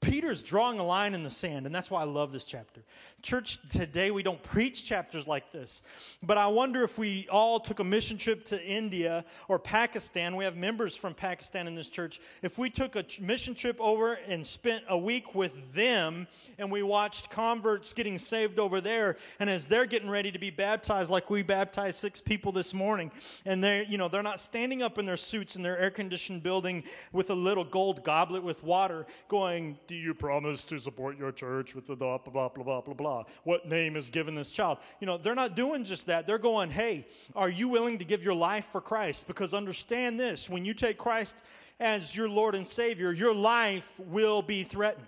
Peter's 0.00 0.42
drawing 0.42 0.78
a 0.78 0.84
line 0.84 1.12
in 1.12 1.22
the 1.22 1.30
sand, 1.30 1.66
and 1.66 1.74
that's 1.74 1.90
why 1.90 2.00
I 2.00 2.04
love 2.04 2.32
this 2.32 2.46
chapter. 2.46 2.80
Church, 3.20 3.58
today 3.68 4.10
we 4.10 4.22
don't 4.22 4.42
preach 4.42 4.86
chapters 4.86 5.28
like 5.28 5.52
this, 5.52 5.82
but 6.22 6.38
I 6.38 6.46
wonder 6.46 6.82
if 6.82 6.96
we 6.96 7.28
all 7.30 7.60
took 7.60 7.80
a 7.80 7.84
mission 7.84 8.16
trip 8.16 8.46
to 8.46 8.64
India 8.64 9.26
or 9.46 9.58
Pakistan. 9.58 10.36
We 10.36 10.44
have 10.44 10.56
members 10.56 10.96
from 10.96 11.12
Pakistan 11.12 11.66
in 11.66 11.74
this 11.74 11.88
church. 11.88 12.18
If 12.42 12.58
we 12.58 12.70
took 12.70 12.96
a 12.96 13.04
mission 13.20 13.54
trip 13.54 13.78
over 13.78 14.14
and 14.26 14.46
spent 14.46 14.84
a 14.88 14.96
week 14.96 15.34
with 15.34 15.74
them 15.74 16.26
and 16.56 16.70
we 16.70 16.82
watched 16.82 17.28
converts 17.28 17.92
getting 17.92 18.16
saved 18.16 18.58
over 18.58 18.80
there, 18.80 19.18
and 19.38 19.50
as 19.50 19.68
they're 19.68 19.86
getting 19.86 20.08
ready 20.08 20.32
to 20.32 20.38
be 20.38 20.50
baptized, 20.50 21.10
like 21.10 21.28
we 21.28 21.42
baptized 21.42 21.98
six 21.98 22.22
people 22.22 22.52
this 22.52 22.72
morning, 22.72 23.10
and 23.44 23.62
they're, 23.62 23.82
you 23.82 23.98
know, 23.98 24.08
they're 24.08 24.22
not 24.22 24.40
standing 24.40 24.82
up 24.82 24.98
in 24.98 25.04
their 25.04 25.18
suits 25.18 25.56
in 25.56 25.62
their 25.62 25.76
air 25.76 25.90
conditioned 25.90 26.42
building 26.42 26.84
with 27.12 27.28
a 27.28 27.34
little 27.34 27.64
gold 27.64 28.02
goblet 28.02 28.42
with 28.42 28.64
water 28.64 29.04
going, 29.28 29.78
do 29.90 29.96
you 29.96 30.14
promise 30.14 30.62
to 30.62 30.78
support 30.78 31.18
your 31.18 31.32
church 31.32 31.74
with 31.74 31.88
the 31.88 31.96
blah, 31.96 32.16
blah, 32.16 32.48
blah, 32.48 32.62
blah, 32.62 32.80
blah, 32.80 32.94
blah? 32.94 33.24
What 33.42 33.68
name 33.68 33.96
is 33.96 34.08
given 34.08 34.36
this 34.36 34.52
child? 34.52 34.78
You 35.00 35.08
know, 35.08 35.18
they're 35.18 35.34
not 35.34 35.56
doing 35.56 35.82
just 35.82 36.06
that. 36.06 36.28
They're 36.28 36.38
going, 36.38 36.70
hey, 36.70 37.08
are 37.34 37.48
you 37.48 37.68
willing 37.68 37.98
to 37.98 38.04
give 38.04 38.22
your 38.22 38.34
life 38.34 38.66
for 38.66 38.80
Christ? 38.80 39.26
Because 39.26 39.52
understand 39.52 40.20
this 40.20 40.48
when 40.48 40.64
you 40.64 40.74
take 40.74 40.96
Christ 40.96 41.42
as 41.80 42.14
your 42.14 42.28
Lord 42.28 42.54
and 42.54 42.68
Savior, 42.68 43.12
your 43.12 43.34
life 43.34 43.98
will 44.06 44.42
be 44.42 44.62
threatened. 44.62 45.04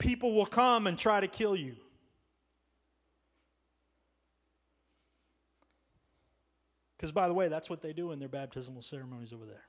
People 0.00 0.34
will 0.34 0.44
come 0.44 0.88
and 0.88 0.98
try 0.98 1.20
to 1.20 1.28
kill 1.28 1.54
you. 1.54 1.76
Because, 6.96 7.12
by 7.12 7.28
the 7.28 7.34
way, 7.34 7.46
that's 7.46 7.70
what 7.70 7.80
they 7.80 7.92
do 7.92 8.10
in 8.10 8.18
their 8.18 8.28
baptismal 8.28 8.82
ceremonies 8.82 9.32
over 9.32 9.46
there. 9.46 9.62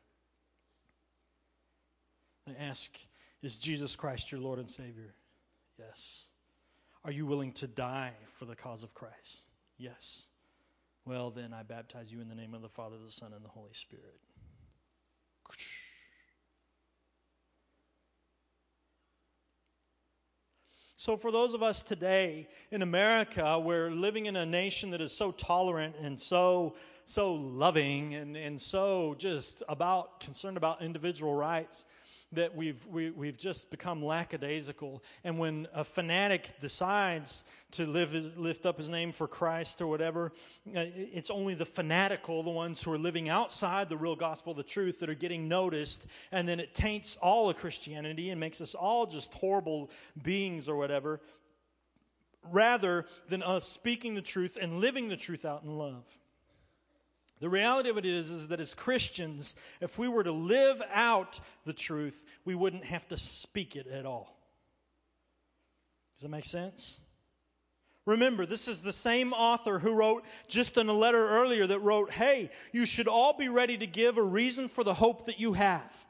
They 2.47 2.55
ask 2.55 2.97
is 3.43 3.57
Jesus 3.57 3.95
Christ 3.95 4.31
your 4.31 4.41
Lord 4.41 4.57
and 4.57 4.69
Savior? 4.69 5.13
Yes. 5.77 6.27
Are 7.03 7.11
you 7.11 7.25
willing 7.25 7.51
to 7.53 7.67
die 7.67 8.13
for 8.25 8.45
the 8.45 8.55
cause 8.55 8.83
of 8.83 8.93
Christ? 8.93 9.43
Yes. 9.77 10.25
Well, 11.05 11.29
then 11.29 11.53
I 11.53 11.63
baptize 11.63 12.11
you 12.11 12.21
in 12.21 12.29
the 12.29 12.35
name 12.35 12.53
of 12.53 12.61
the 12.61 12.69
Father, 12.69 12.95
the 13.03 13.11
Son, 13.11 13.33
and 13.33 13.43
the 13.43 13.49
Holy 13.49 13.73
Spirit. 13.73 14.21
So, 20.95 21.17
for 21.17 21.29
those 21.29 21.53
of 21.53 21.61
us 21.61 21.83
today 21.83 22.47
in 22.71 22.81
America, 22.81 23.59
we're 23.59 23.91
living 23.91 24.27
in 24.27 24.37
a 24.37 24.45
nation 24.45 24.91
that 24.91 25.01
is 25.01 25.11
so 25.11 25.33
tolerant 25.33 25.95
and 25.99 26.17
so 26.17 26.75
so 27.05 27.33
loving 27.33 28.15
and, 28.15 28.37
and 28.37 28.61
so 28.61 29.13
just 29.17 29.61
about 29.67 30.21
concerned 30.21 30.55
about 30.55 30.81
individual 30.81 31.35
rights 31.35 31.85
that 32.35 32.55
we've, 32.55 32.85
we, 32.87 33.05
have 33.05 33.15
we 33.15 33.27
have 33.27 33.37
just 33.37 33.71
become 33.71 34.03
lackadaisical. 34.03 35.03
And 35.23 35.39
when 35.39 35.67
a 35.73 35.83
fanatic 35.83 36.59
decides 36.59 37.43
to 37.71 37.85
live, 37.85 38.13
lift 38.37 38.65
up 38.65 38.77
his 38.77 38.89
name 38.89 39.11
for 39.11 39.27
Christ 39.27 39.81
or 39.81 39.87
whatever, 39.87 40.31
uh, 40.75 40.85
it's 40.95 41.29
only 41.29 41.53
the 41.53 41.65
fanatical, 41.65 42.43
the 42.43 42.49
ones 42.49 42.81
who 42.81 42.91
are 42.91 42.97
living 42.97 43.29
outside 43.29 43.89
the 43.89 43.97
real 43.97 44.15
gospel, 44.15 44.53
the 44.53 44.63
truth, 44.63 44.99
that 44.99 45.09
are 45.09 45.15
getting 45.15 45.47
noticed. 45.47 46.07
And 46.31 46.47
then 46.47 46.59
it 46.59 46.73
taints 46.73 47.17
all 47.21 47.49
of 47.49 47.57
Christianity 47.57 48.29
and 48.29 48.39
makes 48.39 48.61
us 48.61 48.75
all 48.75 49.05
just 49.05 49.33
horrible 49.33 49.89
beings 50.21 50.69
or 50.69 50.75
whatever, 50.75 51.21
rather 52.51 53.05
than 53.29 53.41
us 53.41 53.67
speaking 53.67 54.15
the 54.15 54.21
truth 54.21 54.57
and 54.61 54.79
living 54.79 55.07
the 55.07 55.17
truth 55.17 55.45
out 55.45 55.63
in 55.63 55.77
love. 55.77 56.19
The 57.43 57.49
reality 57.49 57.89
of 57.89 57.97
it 57.97 58.05
is, 58.05 58.29
is 58.29 58.47
that 58.47 58.61
as 58.61 58.73
Christians, 58.73 59.57
if 59.81 59.99
we 59.99 60.07
were 60.07 60.23
to 60.23 60.31
live 60.31 60.81
out 60.93 61.41
the 61.65 61.73
truth, 61.73 62.23
we 62.45 62.55
wouldn't 62.55 62.85
have 62.85 63.05
to 63.09 63.17
speak 63.17 63.75
it 63.75 63.85
at 63.85 64.05
all. 64.05 64.39
Does 66.15 66.21
that 66.21 66.29
make 66.29 66.45
sense? 66.45 67.01
Remember, 68.05 68.45
this 68.45 68.69
is 68.69 68.81
the 68.81 68.93
same 68.93 69.33
author 69.33 69.77
who 69.77 69.93
wrote 69.93 70.23
just 70.47 70.77
in 70.77 70.87
a 70.87 70.93
letter 70.93 71.27
earlier 71.27 71.67
that 71.67 71.79
wrote, 71.79 72.11
Hey, 72.11 72.49
you 72.71 72.85
should 72.85 73.09
all 73.09 73.37
be 73.37 73.49
ready 73.49 73.77
to 73.77 73.87
give 73.87 74.17
a 74.17 74.23
reason 74.23 74.69
for 74.69 74.85
the 74.85 74.93
hope 74.93 75.25
that 75.25 75.37
you 75.37 75.51
have. 75.51 76.05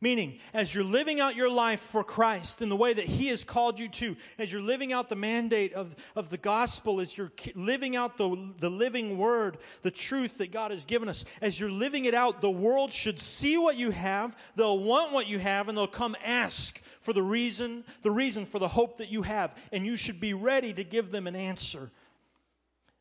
Meaning, 0.00 0.38
as 0.54 0.72
you're 0.72 0.84
living 0.84 1.18
out 1.18 1.34
your 1.34 1.50
life 1.50 1.80
for 1.80 2.04
Christ 2.04 2.62
in 2.62 2.68
the 2.68 2.76
way 2.76 2.92
that 2.92 3.06
He 3.06 3.26
has 3.28 3.42
called 3.42 3.80
you 3.80 3.88
to, 3.88 4.16
as 4.38 4.52
you're 4.52 4.62
living 4.62 4.92
out 4.92 5.08
the 5.08 5.16
mandate 5.16 5.72
of, 5.72 5.96
of 6.14 6.30
the 6.30 6.38
gospel, 6.38 7.00
as 7.00 7.18
you're 7.18 7.32
living 7.56 7.96
out 7.96 8.16
the, 8.16 8.54
the 8.58 8.70
living 8.70 9.18
word, 9.18 9.58
the 9.82 9.90
truth 9.90 10.38
that 10.38 10.52
God 10.52 10.70
has 10.70 10.84
given 10.84 11.08
us, 11.08 11.24
as 11.42 11.58
you're 11.58 11.70
living 11.70 12.04
it 12.04 12.14
out, 12.14 12.40
the 12.40 12.48
world 12.48 12.92
should 12.92 13.18
see 13.18 13.58
what 13.58 13.76
you 13.76 13.90
have, 13.90 14.36
they'll 14.54 14.78
want 14.78 15.12
what 15.12 15.26
you 15.26 15.40
have, 15.40 15.68
and 15.68 15.76
they'll 15.76 15.88
come 15.88 16.14
ask 16.24 16.80
for 17.00 17.12
the 17.12 17.22
reason, 17.22 17.82
the 18.02 18.12
reason 18.12 18.46
for 18.46 18.60
the 18.60 18.68
hope 18.68 18.98
that 18.98 19.10
you 19.10 19.22
have. 19.22 19.56
And 19.72 19.84
you 19.84 19.96
should 19.96 20.20
be 20.20 20.32
ready 20.32 20.72
to 20.74 20.84
give 20.84 21.10
them 21.10 21.26
an 21.26 21.34
answer. 21.34 21.90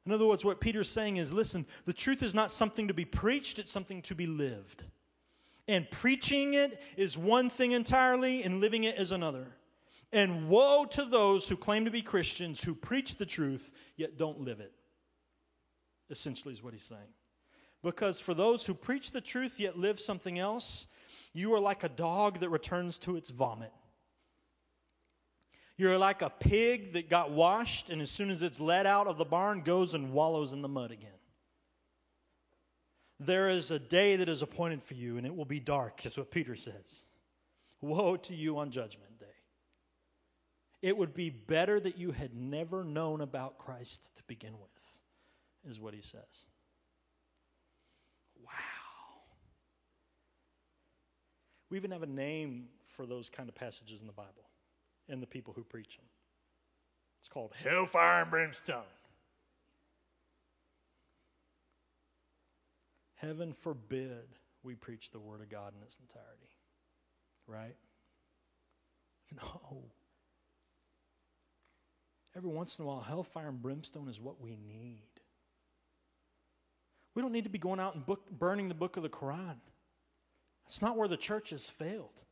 In 0.08 0.12
other 0.12 0.26
words, 0.26 0.44
what 0.44 0.60
Peter's 0.60 0.90
saying 0.90 1.18
is 1.18 1.32
listen, 1.32 1.68
the 1.86 1.94
truth 1.94 2.24
is 2.24 2.34
not 2.34 2.50
something 2.50 2.88
to 2.88 2.94
be 2.96 3.06
preached, 3.06 3.60
it's 3.60 3.70
something 3.70 4.02
to 4.04 4.16
be 4.16 4.26
lived. 4.26 4.86
And 5.68 5.90
preaching 5.92 6.54
it 6.54 6.82
is 6.96 7.18
one 7.18 7.50
thing 7.50 7.74
entirely, 7.74 8.44
and 8.44 8.62
living 8.62 8.86
it 8.86 8.98
is 8.98 9.12
another. 9.12 9.48
And 10.14 10.48
woe 10.48 10.86
to 10.92 11.04
those 11.04 11.50
who 11.50 11.58
claim 11.58 11.86
to 11.86 11.92
be 11.92 12.02
Christians 12.02 12.64
who 12.64 12.74
preach 12.74 13.18
the 13.18 13.26
truth 13.26 13.74
yet 13.98 14.18
don't 14.18 14.42
live 14.42 14.62
it. 14.62 14.72
Essentially, 16.10 16.54
is 16.54 16.64
what 16.64 16.74
he's 16.74 16.84
saying. 16.84 17.02
Because 17.84 18.20
for 18.20 18.34
those 18.34 18.66
who 18.66 18.74
preach 18.74 19.12
the 19.12 19.22
truth 19.22 19.60
yet 19.60 19.78
live 19.78 20.00
something 20.00 20.40
else, 20.40 20.88
you 21.34 21.54
are 21.54 21.60
like 21.60 21.84
a 21.84 21.90
dog 21.90 22.40
that 22.40 22.50
returns 22.50 22.98
to 23.00 23.18
its 23.18 23.30
vomit. 23.30 23.72
You're 25.78 25.98
like 25.98 26.24
a 26.24 26.30
pig 26.30 26.94
that 26.94 27.10
got 27.10 27.32
washed 27.32 27.92
and 27.92 28.02
as 28.02 28.10
soon 28.10 28.32
as 28.32 28.42
it's 28.42 28.60
let 28.60 28.88
out 28.88 29.06
of 29.06 29.18
the 29.18 29.26
barn 29.26 29.62
goes 29.62 29.94
and 29.94 30.12
wallows 30.12 30.54
in 30.54 30.64
the 30.64 30.68
mud 30.68 30.92
again. 30.92 31.12
There 33.20 33.50
is 33.50 33.72
a 33.72 33.80
day 33.80 34.16
that 34.18 34.30
is 34.30 34.42
appointed 34.42 34.84
for 34.84 34.94
you 34.94 35.18
and 35.18 35.26
it 35.26 35.36
will 35.36 35.46
be 35.46 35.60
dark, 35.60 36.06
is 36.06 36.18
what 36.18 36.32
Peter 36.32 36.56
says. 36.56 37.04
Woe 37.82 38.16
to 38.18 38.36
you 38.36 38.58
on 38.60 38.72
judgment 38.72 39.08
day. 39.20 39.26
It 40.82 40.98
would 40.98 41.14
be 41.14 41.30
better 41.30 41.80
that 41.80 41.98
you 41.98 42.12
had 42.12 42.36
never 42.36 42.84
known 42.84 43.22
about 43.22 43.58
Christ 43.58 44.16
to 44.18 44.24
begin 44.24 44.54
with, 44.54 45.00
is 45.68 45.80
what 45.80 45.94
he 45.94 46.02
says. 46.02 46.46
Wow. 48.44 48.52
We 51.70 51.78
even 51.78 51.92
have 51.92 52.04
a 52.04 52.08
name 52.08 52.68
for 52.86 53.06
those 53.06 53.30
kind 53.30 53.50
of 53.50 53.56
passages 53.56 54.02
in 54.02 54.08
the 54.08 54.14
Bible 54.14 54.50
and 55.10 55.22
the 55.22 55.28
people 55.28 55.54
who 55.54 55.64
preach 55.64 55.98
them. 55.98 56.06
It's 57.20 57.30
called 57.30 57.54
hellfire 57.64 58.22
and 58.22 58.32
brimstone. 58.32 58.84
Heaven 63.18 63.54
forbid 63.54 64.38
we 64.64 64.76
preach 64.76 65.12
the 65.12 65.20
Word 65.20 65.42
of 65.42 65.50
God 65.50 65.74
in 65.76 65.84
its 65.84 66.00
entirety. 66.00 66.56
Right? 67.48 67.76
No. 69.36 69.84
Every 72.34 72.50
once 72.50 72.80
in 72.80 72.86
a 72.86 72.88
while, 72.88 73.02
hellfire 73.02 73.50
and 73.50 73.62
brimstone 73.62 74.08
is 74.08 74.22
what 74.22 74.40
we 74.40 74.52
need. 74.52 75.10
We 77.14 77.22
don't 77.22 77.32
need 77.32 77.46
to 77.46 77.50
be 77.50 77.58
going 77.58 77.80
out 77.80 77.96
and 77.96 78.06
book, 78.06 78.30
burning 78.30 78.68
the 78.68 78.76
book 78.76 78.96
of 78.96 79.04
the 79.04 79.10
Quran. 79.10 79.58
That's 80.66 80.82
not 80.82 80.96
where 80.96 81.08
the 81.08 81.18
church 81.18 81.50
has 81.50 81.68
failed. 81.68 82.24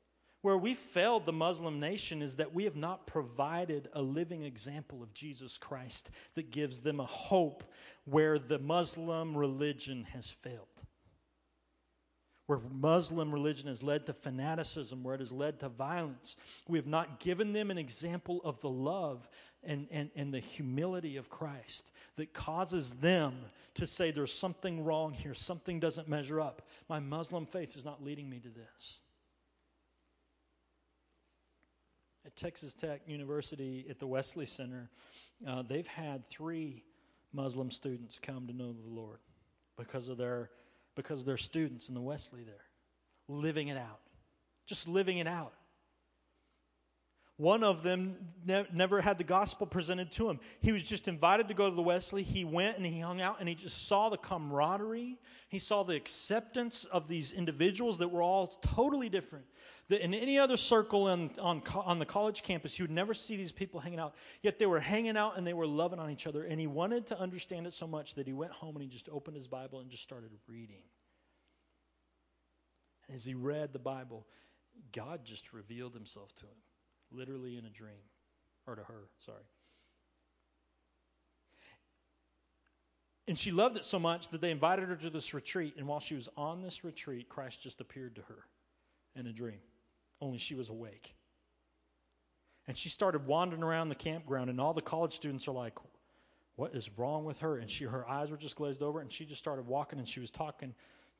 Where 0.45 0.59
we 0.59 0.75
failed 0.75 1.25
the 1.25 1.33
Muslim 1.33 1.79
nation 1.79 2.21
is 2.21 2.35
that 2.35 2.53
we 2.53 2.65
have 2.65 2.75
not 2.75 3.07
provided 3.07 3.89
a 3.93 4.01
living 4.03 4.43
example 4.43 5.01
of 5.01 5.11
Jesus 5.11 5.57
Christ 5.57 6.11
that 6.35 6.51
gives 6.51 6.81
them 6.81 6.99
a 6.99 7.05
hope 7.05 7.63
where 8.03 8.37
the 8.37 8.59
Muslim 8.59 9.35
religion 9.35 10.05
has 10.13 10.29
failed. 10.29 10.83
Where 12.45 12.59
Muslim 12.71 13.31
religion 13.31 13.69
has 13.69 13.81
led 13.81 14.05
to 14.05 14.13
fanaticism, 14.13 15.03
where 15.03 15.15
it 15.15 15.21
has 15.21 15.33
led 15.33 15.61
to 15.61 15.69
violence. 15.69 16.35
We 16.67 16.77
have 16.77 16.85
not 16.85 17.19
given 17.19 17.51
them 17.51 17.71
an 17.71 17.79
example 17.79 18.39
of 18.43 18.61
the 18.61 18.69
love 18.69 19.27
and, 19.63 19.87
and, 19.89 20.11
and 20.15 20.31
the 20.31 20.41
humility 20.41 21.17
of 21.17 21.27
Christ 21.27 21.91
that 22.17 22.35
causes 22.35 22.97
them 22.97 23.33
to 23.73 23.87
say, 23.87 24.11
There's 24.11 24.31
something 24.31 24.83
wrong 24.83 25.11
here, 25.11 25.33
something 25.33 25.79
doesn't 25.79 26.07
measure 26.07 26.39
up. 26.39 26.61
My 26.87 26.99
Muslim 26.99 27.47
faith 27.47 27.75
is 27.75 27.83
not 27.83 28.03
leading 28.03 28.29
me 28.29 28.37
to 28.41 28.49
this. 28.49 28.99
Texas 32.35 32.73
Tech 32.73 33.01
University 33.07 33.85
at 33.89 33.99
the 33.99 34.07
Wesley 34.07 34.45
Center, 34.45 34.89
uh, 35.47 35.61
they've 35.61 35.87
had 35.87 36.27
three 36.29 36.83
Muslim 37.33 37.71
students 37.71 38.19
come 38.19 38.47
to 38.47 38.53
know 38.53 38.73
the 38.73 38.89
Lord 38.89 39.19
because 39.77 40.09
of 40.09 40.17
their 40.17 40.49
because 40.95 41.21
of 41.21 41.25
their 41.25 41.37
students 41.37 41.89
in 41.89 41.95
the 41.95 42.01
Wesley 42.01 42.43
there, 42.43 42.63
living 43.27 43.67
it 43.67 43.77
out, 43.77 43.99
just 44.65 44.87
living 44.87 45.17
it 45.17 45.27
out. 45.27 45.53
One 47.37 47.65
of 47.65 47.83
them 47.83 48.15
ne- 48.45 48.65
never 48.71 49.01
had 49.01 49.17
the 49.17 49.25
gospel 49.25 49.67
presented 49.67 50.09
to 50.11 50.29
him. 50.29 50.39
He 50.61 50.71
was 50.71 50.83
just 50.83 51.09
invited 51.09 51.49
to 51.49 51.53
go 51.53 51.69
to 51.69 51.75
the 51.75 51.81
Wesley. 51.81 52.23
He 52.23 52.45
went 52.45 52.77
and 52.77 52.85
he 52.85 53.01
hung 53.01 53.19
out 53.19 53.41
and 53.41 53.49
he 53.49 53.55
just 53.55 53.89
saw 53.89 54.07
the 54.07 54.17
camaraderie. 54.17 55.19
He 55.49 55.59
saw 55.59 55.83
the 55.83 55.97
acceptance 55.97 56.85
of 56.85 57.09
these 57.09 57.33
individuals 57.33 57.97
that 57.97 58.07
were 58.07 58.21
all 58.21 58.47
totally 58.47 59.09
different. 59.09 59.45
That 59.89 60.01
in 60.01 60.13
any 60.13 60.39
other 60.39 60.55
circle 60.55 61.09
in, 61.09 61.29
on, 61.41 61.61
on 61.73 61.99
the 61.99 62.05
college 62.05 62.41
campus, 62.41 62.79
you 62.79 62.83
would 62.83 62.91
never 62.91 63.13
see 63.13 63.35
these 63.35 63.51
people 63.51 63.81
hanging 63.81 63.99
out. 63.99 64.15
Yet 64.41 64.57
they 64.57 64.65
were 64.65 64.79
hanging 64.79 65.17
out 65.17 65.37
and 65.37 65.45
they 65.45 65.53
were 65.53 65.67
loving 65.67 65.99
on 65.99 66.09
each 66.09 66.27
other. 66.27 66.45
And 66.45 66.57
he 66.57 66.67
wanted 66.67 67.05
to 67.07 67.19
understand 67.19 67.67
it 67.67 67.73
so 67.73 67.85
much 67.85 68.15
that 68.15 68.27
he 68.27 68.33
went 68.33 68.53
home 68.53 68.77
and 68.77 68.81
he 68.81 68.87
just 68.87 69.09
opened 69.11 69.35
his 69.35 69.49
Bible 69.49 69.81
and 69.81 69.89
just 69.89 70.03
started 70.03 70.31
reading. 70.47 70.83
And 73.09 73.15
as 73.15 73.25
he 73.25 73.33
read 73.33 73.73
the 73.73 73.79
Bible, 73.79 74.25
God 74.93 75.25
just 75.25 75.51
revealed 75.51 75.93
himself 75.93 76.33
to 76.35 76.45
him 76.45 76.55
literally 77.11 77.57
in 77.57 77.65
a 77.65 77.69
dream, 77.69 78.03
or 78.67 78.75
to 78.75 78.83
her, 78.83 79.09
sorry. 79.19 79.43
And 83.27 83.37
she 83.37 83.51
loved 83.51 83.75
it 83.77 83.83
so 83.83 83.97
much 83.97 84.29
that 84.29 84.41
they 84.41 84.51
invited 84.51 84.87
her 84.87 84.95
to 84.97 85.09
this 85.09 85.33
retreat. 85.33 85.75
And 85.77 85.87
while 85.87 85.99
she 85.99 86.13
was 86.13 86.29
on 86.37 86.61
this 86.61 86.83
retreat, 86.83 87.27
Christ 87.27 87.61
just 87.61 87.81
appeared 87.81 88.15
to 88.15 88.21
her 88.23 88.45
in 89.15 89.25
a 89.27 89.33
dream, 89.33 89.59
only 90.21 90.37
she 90.37 90.55
was 90.55 90.69
awake. 90.69 91.15
And 92.67 92.77
she 92.77 92.89
started 92.89 93.27
wandering 93.27 93.63
around 93.63 93.89
the 93.89 93.95
campground, 93.95 94.49
and 94.49 94.59
all 94.59 94.73
the 94.73 94.81
college 94.81 95.13
students 95.13 95.47
are 95.47 95.53
like, 95.53 95.77
What 96.55 96.75
is 96.75 96.89
wrong 96.97 97.23
with 97.23 97.39
her? 97.39 97.57
And 97.57 97.69
she, 97.69 97.85
her 97.85 98.07
eyes 98.09 98.31
were 98.31 98.37
just 98.37 98.55
glazed 98.55 98.81
over, 98.81 98.99
and 98.99 99.11
she 99.11 99.25
just 99.25 99.39
started 99.39 99.67
walking, 99.67 99.99
and 99.99 100.07
she 100.07 100.19
was 100.19 100.31
talking 100.31 100.73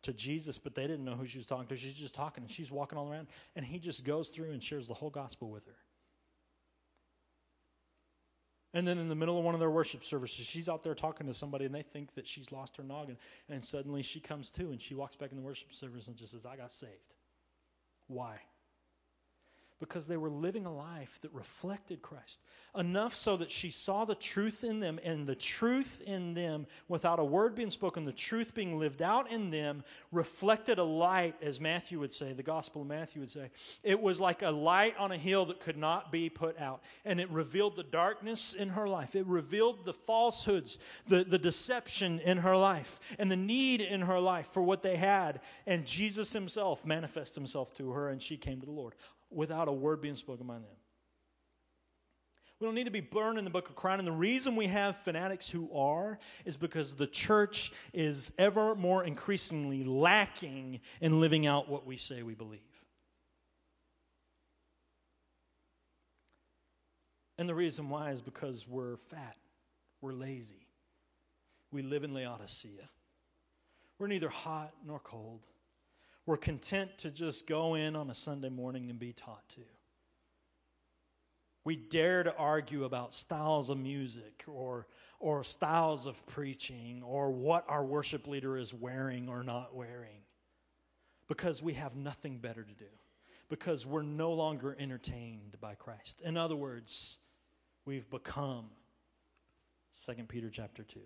to 0.06 0.14
Jesus, 0.14 0.58
but 0.58 0.74
they 0.74 0.88
didn't 0.88 1.06
know 1.06 1.16
who 1.16 1.28
she 1.28 1.38
was 1.38 1.46
talking 1.46 1.68
to. 1.68 1.76
She's 1.76 1.94
just 1.94 2.16
talking 2.16 2.44
and 2.44 2.52
she's 2.52 2.72
walking 2.72 2.98
all 2.98 3.10
around, 3.10 3.28
and 3.56 3.66
he 3.66 3.80
just 3.80 4.06
goes 4.06 4.30
through 4.30 4.52
and 4.52 4.64
shares 4.64 4.88
the 4.88 4.94
whole 4.94 5.10
gospel 5.10 5.50
with 5.50 5.66
her. 5.66 5.76
And 8.74 8.86
then 8.86 8.98
in 8.98 9.08
the 9.08 9.16
middle 9.16 9.38
of 9.38 9.46
one 9.46 9.54
of 9.54 9.62
their 9.62 9.72
worship 9.72 10.04
services, 10.04 10.46
she's 10.46 10.68
out 10.68 10.84
there 10.84 10.96
talking 10.96 11.28
to 11.28 11.34
somebody, 11.34 11.64
and 11.64 11.74
they 11.74 11.82
think 11.82 12.14
that 12.16 12.28
she's 12.28 12.52
lost 12.52 12.76
her 12.76 12.84
noggin. 12.84 13.18
And 13.48 13.64
suddenly 13.64 14.02
she 14.02 14.20
comes 14.20 14.52
to, 14.52 14.64
and 14.64 14.82
she 14.82 14.96
walks 14.96 15.16
back 15.16 15.32
in 15.32 15.38
the 15.38 15.44
worship 15.44 15.72
service 15.72 16.10
and 16.10 16.18
just 16.18 16.34
says, 16.34 16.46
I 16.46 16.58
got 16.58 16.74
saved. 16.74 17.16
Why? 18.08 18.40
Because 19.80 20.08
they 20.08 20.18
were 20.18 20.30
living 20.30 20.66
a 20.66 20.74
life 20.74 21.20
that 21.22 21.34
reflected 21.34 22.02
Christ. 22.02 22.42
Enough 22.78 23.14
so 23.14 23.38
that 23.38 23.52
she 23.52 23.70
saw 23.70 24.06
the 24.06 24.16
truth 24.16 24.64
in 24.64 24.80
them, 24.80 25.00
and 25.04 25.28
the 25.28 25.36
truth 25.36 26.02
in 26.06 26.34
them, 26.34 26.66
without 26.88 27.20
a 27.20 27.24
word 27.24 27.56
being 27.56 27.70
spoken, 27.70 28.06
the 28.06 28.12
truth 28.14 28.54
being 28.54 28.80
lived 28.80 29.02
out 29.02 29.30
in 29.32 29.50
them, 29.52 29.84
reflected 30.12 30.78
a 30.78 30.84
light, 30.84 31.36
as 31.42 31.60
Matthew 31.60 32.00
would 32.00 32.14
say, 32.14 32.32
the 32.32 32.44
Gospel 32.44 32.84
of 32.84 32.88
Matthew 32.88 33.22
would 33.22 33.30
say. 33.32 33.50
It 33.84 34.02
was 34.02 34.22
like 34.22 34.44
a 34.44 34.52
light 34.52 34.96
on 34.98 35.12
a 35.12 35.18
hill 35.18 35.46
that 35.46 35.60
could 35.60 35.78
not 35.78 36.12
be 36.12 36.30
put 36.30 36.60
out. 36.60 36.82
And 37.04 37.20
it 37.20 37.30
revealed 37.30 37.76
the 37.76 37.84
darkness 37.84 38.54
in 38.54 38.70
her 38.70 38.88
life, 38.88 39.16
it 39.16 39.26
revealed 39.26 39.86
the 39.86 39.94
falsehoods, 39.94 40.80
the, 41.08 41.24
the 41.24 41.40
deception 41.40 42.20
in 42.22 42.38
her 42.38 42.56
life, 42.56 43.00
and 43.20 43.30
the 43.30 43.38
need 43.38 43.82
in 43.82 44.02
her 44.02 44.20
life 44.20 44.48
for 44.48 44.64
what 44.64 44.84
they 44.84 44.96
had. 44.96 45.42
And 45.68 45.86
Jesus 45.86 46.32
himself 46.32 46.86
manifested 46.86 47.36
himself 47.36 47.74
to 47.76 47.92
her, 47.92 48.10
and 48.10 48.22
she 48.22 48.38
came 48.38 48.60
to 48.62 48.66
the 48.66 48.72
Lord 48.72 48.96
without 49.36 49.68
a 49.68 49.74
word 49.74 50.02
being 50.02 50.16
spoken 50.16 50.48
by 50.48 50.56
them. 50.56 50.64
We 52.60 52.66
don't 52.66 52.76
need 52.76 52.86
to 52.86 52.92
be 52.92 53.02
burned 53.02 53.38
in 53.38 53.44
the 53.44 53.50
book 53.50 53.70
of 53.70 53.76
Quran. 53.76 54.00
And 54.00 54.08
the 54.08 54.14
reason 54.14 54.56
we 54.56 54.68
have 54.68 54.96
fanatics 54.98 55.50
who 55.50 55.70
are 55.74 56.18
is 56.46 56.56
because 56.56 56.96
the 56.96 57.06
church 57.06 57.74
is 57.94 58.32
ever 58.38 58.76
more 58.76 59.04
increasingly 59.04 59.84
lacking 59.84 60.80
in 61.02 61.20
living 61.20 61.46
out 61.46 61.68
what 61.68 61.86
we 61.86 61.98
say 61.98 62.24
we 62.24 62.34
believe. 62.34 62.62
And 67.38 67.50
the 67.50 67.56
reason 67.56 67.90
why 67.90 68.12
is 68.12 68.22
because 68.22 68.66
we're 68.66 68.96
fat, 68.96 69.36
we're 70.00 70.14
lazy, 70.14 70.68
we 71.72 71.82
live 71.82 72.06
in 72.06 72.14
Laodicea. 72.14 72.90
We're 74.00 74.08
neither 74.08 74.30
hot 74.30 74.74
nor 74.86 75.00
cold. 75.00 75.46
We're 76.26 76.38
content 76.38 76.98
to 77.00 77.12
just 77.12 77.48
go 77.48 77.76
in 77.76 77.96
on 77.96 78.10
a 78.10 78.16
Sunday 78.16 78.50
morning 78.50 78.90
and 78.90 78.98
be 78.98 79.14
taught 79.14 79.48
to. 79.50 79.62
We 81.64 81.76
dare 81.76 82.24
to 82.24 82.36
argue 82.36 82.84
about 82.84 83.14
styles 83.14 83.70
of 83.70 83.78
music 83.78 84.44
or, 84.48 84.88
or 85.20 85.44
styles 85.44 86.08
of 86.08 86.26
preaching 86.28 87.02
or 87.04 87.32
what 87.32 87.66
our 87.68 87.84
worship 87.84 88.28
leader 88.28 88.58
is 88.58 88.74
wearing 88.74 89.30
or 89.30 89.44
not 89.44 89.76
wearing 89.76 90.22
because 91.28 91.62
we 91.62 91.74
have 91.74 91.96
nothing 91.96 92.38
better 92.38 92.64
to 92.64 92.74
do, 92.74 92.86
because 93.50 93.86
we're 93.86 94.04
no 94.04 94.32
longer 94.34 94.76
entertained 94.80 95.58
by 95.60 95.76
Christ. 95.76 96.22
In 96.22 96.38
other 96.38 96.56
words, 96.56 97.18
we've 97.86 98.10
become 98.10 98.66
2 100.06 100.14
Peter 100.26 100.50
chapter 100.50 100.84
2 100.84 101.00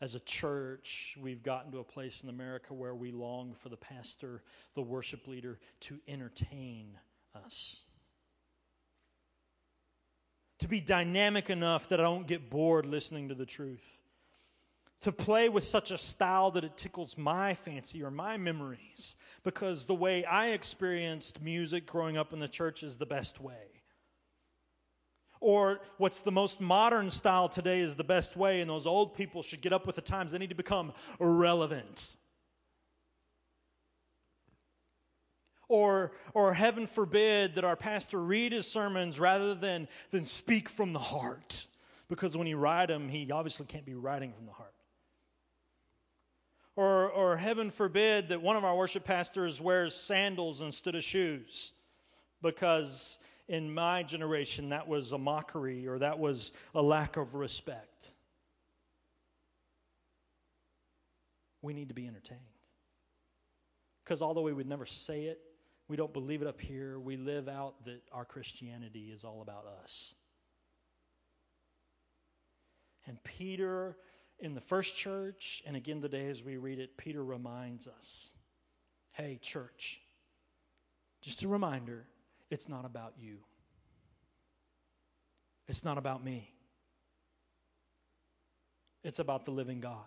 as 0.00 0.14
a 0.14 0.20
church, 0.20 1.18
we've 1.20 1.42
gotten 1.42 1.72
to 1.72 1.78
a 1.78 1.84
place 1.84 2.22
in 2.22 2.28
America 2.28 2.72
where 2.72 2.94
we 2.94 3.10
long 3.10 3.54
for 3.54 3.68
the 3.68 3.76
pastor, 3.76 4.42
the 4.74 4.82
worship 4.82 5.26
leader, 5.26 5.58
to 5.80 5.98
entertain 6.06 6.96
us. 7.34 7.82
To 10.60 10.68
be 10.68 10.80
dynamic 10.80 11.50
enough 11.50 11.88
that 11.88 12.00
I 12.00 12.04
don't 12.04 12.26
get 12.26 12.48
bored 12.50 12.86
listening 12.86 13.28
to 13.28 13.34
the 13.34 13.46
truth. 13.46 14.02
to 15.00 15.12
play 15.12 15.48
with 15.48 15.62
such 15.62 15.90
a 15.92 15.98
style 15.98 16.50
that 16.50 16.64
it 16.64 16.76
tickles 16.76 17.16
my 17.16 17.54
fancy 17.54 18.02
or 18.02 18.10
my 18.10 18.36
memories 18.36 19.16
because 19.44 19.86
the 19.86 19.94
way 19.94 20.24
I 20.24 20.48
experienced 20.48 21.40
music 21.40 21.86
growing 21.86 22.16
up 22.16 22.32
in 22.32 22.40
the 22.40 22.48
church 22.48 22.82
is 22.82 22.96
the 22.96 23.06
best 23.06 23.40
way. 23.40 23.67
Or 25.40 25.80
what's 25.98 26.20
the 26.20 26.32
most 26.32 26.60
modern 26.60 27.10
style 27.10 27.48
today 27.48 27.80
is 27.80 27.96
the 27.96 28.04
best 28.04 28.36
way, 28.36 28.60
and 28.60 28.68
those 28.68 28.86
old 28.86 29.14
people 29.14 29.42
should 29.42 29.60
get 29.60 29.72
up 29.72 29.86
with 29.86 29.96
the 29.96 30.02
times. 30.02 30.32
They 30.32 30.38
need 30.38 30.50
to 30.50 30.56
become 30.56 30.92
relevant. 31.18 32.16
Or, 35.68 36.12
or 36.32 36.54
heaven 36.54 36.86
forbid 36.86 37.54
that 37.56 37.64
our 37.64 37.76
pastor 37.76 38.18
read 38.18 38.52
his 38.52 38.66
sermons 38.66 39.20
rather 39.20 39.54
than, 39.54 39.86
than 40.10 40.24
speak 40.24 40.68
from 40.68 40.92
the 40.92 40.98
heart. 40.98 41.66
Because 42.08 42.36
when 42.36 42.46
he 42.46 42.54
write 42.54 42.86
them, 42.86 43.08
he 43.08 43.30
obviously 43.30 43.66
can't 43.66 43.84
be 43.84 43.94
writing 43.94 44.32
from 44.32 44.46
the 44.46 44.52
heart. 44.52 44.72
Or, 46.74 47.10
or 47.10 47.36
heaven 47.36 47.70
forbid 47.70 48.30
that 48.30 48.40
one 48.40 48.56
of 48.56 48.64
our 48.64 48.74
worship 48.74 49.04
pastors 49.04 49.60
wears 49.60 49.94
sandals 49.94 50.62
instead 50.62 50.94
of 50.94 51.04
shoes. 51.04 51.72
Because 52.40 53.18
in 53.48 53.72
my 53.72 54.02
generation, 54.02 54.70
that 54.70 54.88
was 54.88 55.12
a 55.12 55.18
mockery 55.18 55.88
or 55.88 55.98
that 55.98 56.18
was 56.18 56.52
a 56.74 56.82
lack 56.82 57.16
of 57.16 57.34
respect. 57.34 58.12
We 61.62 61.72
need 61.72 61.88
to 61.88 61.94
be 61.94 62.06
entertained. 62.06 62.40
Because 64.04 64.22
although 64.22 64.42
we 64.42 64.52
would 64.52 64.68
never 64.68 64.86
say 64.86 65.24
it, 65.24 65.40
we 65.88 65.96
don't 65.96 66.12
believe 66.12 66.42
it 66.42 66.48
up 66.48 66.60
here. 66.60 67.00
We 67.00 67.16
live 67.16 67.48
out 67.48 67.84
that 67.86 68.02
our 68.12 68.24
Christianity 68.24 69.10
is 69.12 69.24
all 69.24 69.40
about 69.40 69.64
us. 69.82 70.14
And 73.06 73.22
Peter, 73.24 73.96
in 74.38 74.54
the 74.54 74.60
first 74.60 74.96
church, 74.96 75.62
and 75.66 75.74
again 75.74 76.02
today 76.02 76.28
as 76.28 76.44
we 76.44 76.58
read 76.58 76.78
it, 76.78 76.98
Peter 76.98 77.24
reminds 77.24 77.88
us 77.88 78.32
hey, 79.12 79.36
church, 79.42 80.00
just 81.22 81.42
a 81.42 81.48
reminder 81.48 82.06
it's 82.50 82.68
not 82.68 82.84
about 82.84 83.14
you, 83.18 83.38
it's 85.66 85.84
not 85.84 85.98
about 85.98 86.24
me, 86.24 86.52
it's 89.04 89.18
about 89.18 89.44
the 89.44 89.50
living 89.50 89.80
God. 89.80 90.04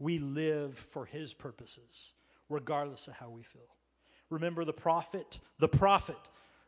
We 0.00 0.18
live 0.18 0.78
for 0.78 1.04
his 1.04 1.34
purposes, 1.34 2.12
regardless 2.48 3.08
of 3.08 3.16
how 3.16 3.30
we 3.30 3.42
feel. 3.42 3.62
Remember 4.30 4.64
the 4.64 4.72
prophet, 4.72 5.40
the 5.58 5.68
prophet, 5.68 6.16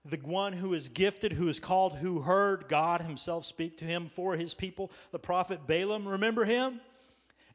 the 0.05 0.17
one 0.19 0.53
who 0.53 0.75
is 0.75 0.89
gifted, 0.89 1.33
who 1.33 1.49
is 1.49 1.61
called, 1.61 1.95
who 1.95 2.21
heard 2.21 2.69
God 2.69 3.03
himself 3.03 3.45
speak 3.45 3.77
to 3.79 3.85
him 3.85 4.07
for 4.07 4.35
his 4.35 4.55
people, 4.55 4.91
the 5.13 5.19
prophet 5.19 5.67
Balaam. 5.67 6.09
Remember 6.09 6.45
him? 6.45 6.81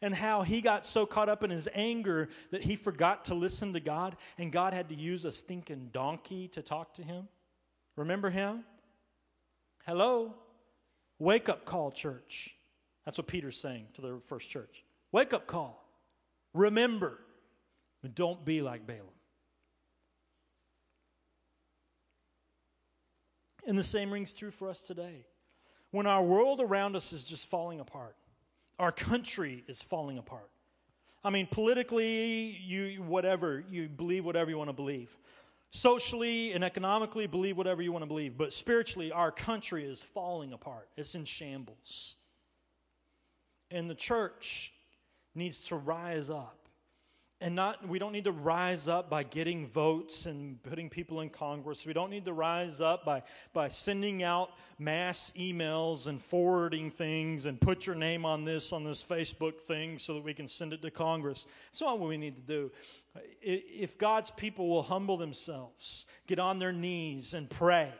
And 0.06 0.13
how 0.13 0.44
he 0.44 0.62
got 0.62 0.86
so 0.86 1.08
caught 1.08 1.30
up 1.30 1.41
in 1.41 1.50
his 1.50 1.68
anger 1.74 2.30
that 2.52 2.62
he 2.62 2.76
forgot 2.76 3.26
to 3.26 3.34
listen 3.34 3.74
to 3.74 3.80
God, 3.80 4.15
and 4.38 4.52
God 4.52 4.72
had 4.72 4.89
to 4.89 4.96
use 4.96 5.26
a 5.26 5.32
stinking 5.32 5.89
donkey 5.94 6.48
to 6.50 6.62
talk 6.62 6.94
to 6.94 7.02
him. 7.02 7.28
Remember 7.96 8.30
him? 8.30 8.65
Hello? 9.84 10.36
Wake 11.18 11.50
up 11.50 11.65
call, 11.65 11.89
church. 11.89 12.56
That's 13.04 13.18
what 13.18 13.26
Peter's 13.26 13.60
saying 13.60 13.88
to 13.96 14.02
the 14.02 14.20
first 14.20 14.48
church. 14.48 14.84
Wake 15.12 15.34
up 15.34 15.48
call. 15.48 15.84
Remember. 16.54 17.20
Don't 18.13 18.46
be 18.46 18.62
like 18.62 18.86
Balaam. 18.86 19.06
And 23.65 23.76
the 23.76 23.82
same 23.82 24.13
rings 24.13 24.34
true 24.34 24.52
for 24.52 24.70
us 24.70 24.84
today. 24.84 25.26
When 25.89 26.06
our 26.06 26.22
world 26.22 26.62
around 26.62 26.96
us 26.96 27.12
is 27.12 27.24
just 27.24 27.48
falling 27.50 27.80
apart, 27.80 28.15
our 28.80 28.92
country 28.92 29.64
is 29.68 29.82
falling 29.82 30.18
apart. 30.18 30.50
I 31.24 31.30
mean, 31.30 31.48
politically, 31.50 32.58
you 32.64 33.02
whatever, 33.02 33.64
you 33.70 33.88
believe 33.88 34.26
whatever 34.26 34.50
you 34.52 34.58
want 34.58 34.70
to 34.70 34.74
believe. 34.74 35.16
Socially 35.72 36.54
and 36.54 36.64
economically, 36.64 37.28
believe 37.28 37.58
whatever 37.58 37.82
you 37.82 37.92
want 37.92 38.04
to 38.04 38.08
believe. 38.08 38.38
But 38.38 38.54
spiritually, 38.54 39.12
our 39.12 39.32
country 39.32 39.84
is 39.84 40.04
falling 40.04 40.54
apart. 40.54 40.88
It's 40.96 41.16
in 41.16 41.26
shambles. 41.26 42.16
And 43.72 43.90
the 43.90 43.96
church 43.96 44.74
needs 45.34 45.62
to 45.68 45.76
rise 45.76 46.30
up 46.30 46.64
and 47.41 47.54
not 47.54 47.86
we 47.88 48.00
don't 48.00 48.13
need 48.13 48.24
to 48.24 48.32
rise 48.32 48.88
up 48.88 49.10
by 49.10 49.24
getting 49.24 49.67
votes 49.67 50.26
and 50.26 50.62
putting 50.63 50.89
people 50.89 51.21
in 51.21 51.30
congress. 51.30 51.86
We 51.86 51.93
don't 51.93 52.10
need 52.10 52.26
to 52.26 52.34
rise 52.34 52.80
up 52.80 53.04
by 53.04 53.24
by 53.54 53.67
sending 53.67 54.24
out 54.24 54.52
mass 54.80 55.32
emails 55.38 56.08
and 56.08 56.21
forwarding 56.21 56.89
things 56.89 57.45
and 57.45 57.60
put 57.60 57.86
your 57.86 57.95
name 57.95 58.26
on 58.26 58.45
this 58.45 58.71
on 58.71 58.84
this 58.84 59.04
facebook 59.04 59.60
thing 59.60 59.98
so 59.98 60.13
that 60.13 60.24
we 60.24 60.34
can 60.34 60.48
send 60.48 60.71
it 60.71 60.82
to 60.82 60.91
congress. 60.91 61.45
That's 61.65 61.82
not 61.82 62.00
what 62.00 62.10
we 62.10 62.17
need 62.17 62.38
to 62.38 62.41
do. 62.41 62.71
If 63.41 63.98
god's 63.98 64.32
people 64.32 64.69
will 64.69 64.84
humble 64.84 65.17
themselves 65.17 66.06
get 66.28 66.39
on 66.39 66.60
their 66.60 66.74
knees 66.74 67.34
and 67.34 67.50
pray 67.50 67.91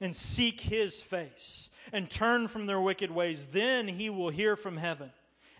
and 0.00 0.14
seek 0.14 0.60
his 0.60 1.02
face 1.02 1.70
and 1.92 2.08
turn 2.08 2.46
from 2.46 2.66
their 2.66 2.80
wicked 2.80 3.10
ways 3.10 3.46
then 3.48 3.88
he 3.88 4.08
will 4.08 4.30
hear 4.30 4.54
from 4.54 4.76
heaven 4.76 5.10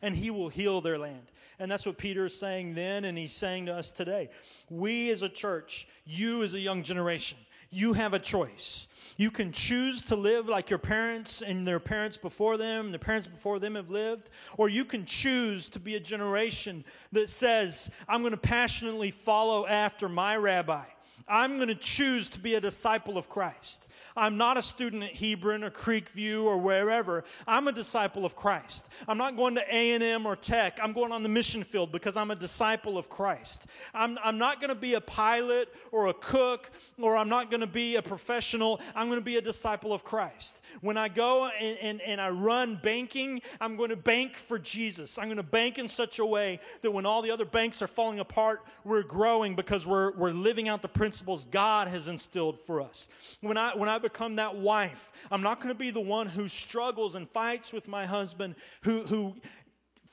and 0.03 0.15
he 0.15 0.31
will 0.31 0.49
heal 0.49 0.81
their 0.81 0.99
land. 0.99 1.33
And 1.59 1.71
that's 1.71 1.87
what 1.87 1.99
Peter 1.99 2.27
is 2.27 2.39
saying 2.39 2.75
then, 2.75 3.05
and 3.05 3.19
he's 3.19 3.33
saying 3.33 3.67
to 3.67 3.75
us 3.75 3.91
today. 3.91 4.31
We 4.71 5.11
as 5.11 5.23
a 5.23 5.29
church, 5.29 5.89
you 6.05 6.43
as 6.43 6.55
a 6.55 6.61
young 6.61 6.83
generation, 6.83 7.39
you 7.71 7.93
have 7.93 8.15
a 8.15 8.19
choice. 8.19 8.89
You 9.17 9.31
can 9.31 9.53
choose 9.53 10.03
to 10.03 10.17
live 10.17 10.49
like 10.49 10.71
your 10.71 10.79
parents 10.79 11.43
and 11.43 11.67
their 11.67 11.81
parents 11.81 12.17
before 12.17 12.57
them, 12.57 12.93
the 12.93 12.99
parents 12.99 13.27
before 13.27 13.59
them 13.59 13.75
have 13.75 13.91
lived, 13.91 14.31
or 14.57 14.69
you 14.69 14.85
can 14.85 15.05
choose 15.05 15.69
to 15.71 15.81
be 15.81 15.97
a 15.97 16.01
generation 16.01 16.85
that 17.13 17.29
says, 17.29 17.91
I'm 18.09 18.21
going 18.21 18.31
to 18.31 18.37
passionately 18.37 19.11
follow 19.11 19.67
after 19.67 20.09
my 20.09 20.37
rabbi. 20.37 20.85
I'm 21.29 21.57
going 21.57 21.69
to 21.69 21.75
choose 21.75 22.29
to 22.31 22.41
be 22.41 22.55
a 22.55 22.61
disciple 22.61 23.19
of 23.19 23.29
Christ. 23.29 23.91
I'm 24.17 24.37
not 24.37 24.57
a 24.57 24.63
student 24.63 25.05
at 25.05 25.15
Hebron 25.17 25.63
or 25.63 25.71
Creekview 25.71 26.45
or 26.45 26.59
wherever. 26.59 27.25
I'm 27.47 27.69
a 27.69 27.73
disciple 27.73 28.25
of 28.25 28.35
Christ. 28.35 28.91
I'm 29.07 29.19
not 29.19 29.37
going 29.37 29.55
to 29.57 29.65
A&M 29.69 30.27
or 30.27 30.37
Tech. 30.37 30.79
I'm 30.83 30.93
going 30.93 31.13
on 31.13 31.23
the 31.23 31.29
mission 31.29 31.63
field 31.63 31.93
because 31.93 32.17
I'm 32.17 32.31
a 32.31 32.37
disciple 32.37 32.99
of 32.99 33.11
Christ. 33.11 33.69
I'm, 33.95 34.19
I'm 34.25 34.39
not 34.39 34.61
going 34.61 34.71
to 34.71 34.81
be 34.81 34.95
a 34.95 35.01
pilot 35.01 35.69
or 35.93 36.09
a 36.09 36.15
cook 36.15 36.71
or 36.99 37.17
I'm 37.17 37.29
not 37.29 37.51
going 37.51 37.61
to 37.61 37.67
be 37.67 37.97
a 37.97 38.03
professional. 38.03 38.81
I'm 38.95 39.09
going 39.09 39.21
to 39.21 39.25
be 39.25 39.37
a 39.37 39.43
disciple 39.43 39.93
of 39.93 40.05
Christ. 40.05 40.65
When 40.81 40.97
I 40.97 41.09
go 41.09 41.51
and, 41.61 41.79
and, 41.79 42.01
and 42.01 42.21
I 42.21 42.31
run 42.31 42.81
banking, 42.83 43.43
I'm 43.61 43.77
going 43.77 43.91
to 43.91 43.97
bank 43.97 44.35
for 44.35 44.59
Jesus. 44.59 45.19
I'm 45.19 45.27
going 45.27 45.37
to 45.37 45.43
bank 45.43 45.79
in 45.79 45.89
such 45.89 46.19
a 46.19 46.27
way 46.27 46.61
that 46.81 46.91
when 46.91 47.07
all 47.07 47.23
the 47.23 47.31
other 47.31 47.45
banks 47.45 47.83
are 47.83 47.87
falling 47.87 48.19
apart, 48.19 48.63
we're 48.85 49.03
growing 49.03 49.55
because 49.55 49.87
we're, 49.87 50.13
we're 50.17 50.33
living 50.33 50.69
out 50.69 50.83
the 50.83 50.89
principles 50.89 51.18
principles 51.19 51.47
God 51.47 51.89
has 51.89 52.07
instilled 52.07 52.61
for 52.61 52.81
us. 52.81 53.09
When 53.41 53.57
I, 53.57 53.77
when 53.77 53.89
I 53.89 53.99
become 53.99 54.37
that 54.37 54.55
wife, 54.55 55.11
I'm 55.33 55.43
not 55.43 55.59
going 55.59 55.75
to 55.75 55.79
be 55.79 55.91
the 55.91 56.01
one 56.01 56.29
who 56.29 56.47
struggles 56.47 57.17
and 57.17 57.29
fights 57.29 57.73
with 57.73 57.89
my 57.89 58.07
husband, 58.07 58.55
who, 58.83 59.01
who 59.01 59.35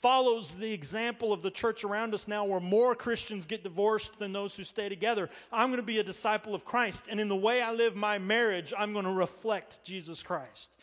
follows 0.01 0.57
the 0.57 0.73
example 0.73 1.31
of 1.31 1.43
the 1.43 1.51
church 1.51 1.83
around 1.83 2.15
us 2.15 2.27
now 2.27 2.43
where 2.43 2.59
more 2.59 2.95
Christians 2.95 3.45
get 3.45 3.61
divorced 3.61 4.17
than 4.17 4.33
those 4.33 4.57
who 4.57 4.63
stay 4.63 4.89
together. 4.89 5.29
I'm 5.51 5.69
going 5.69 5.79
to 5.79 5.85
be 5.85 5.99
a 5.99 6.03
disciple 6.03 6.55
of 6.55 6.65
Christ. 6.65 7.07
And 7.07 7.19
in 7.19 7.29
the 7.29 7.35
way 7.35 7.61
I 7.61 7.71
live 7.71 7.95
my 7.95 8.17
marriage, 8.17 8.73
I'm 8.75 8.91
going 8.91 9.05
to 9.05 9.11
reflect 9.11 9.83
Jesus 9.83 10.23
Christ. 10.23 10.79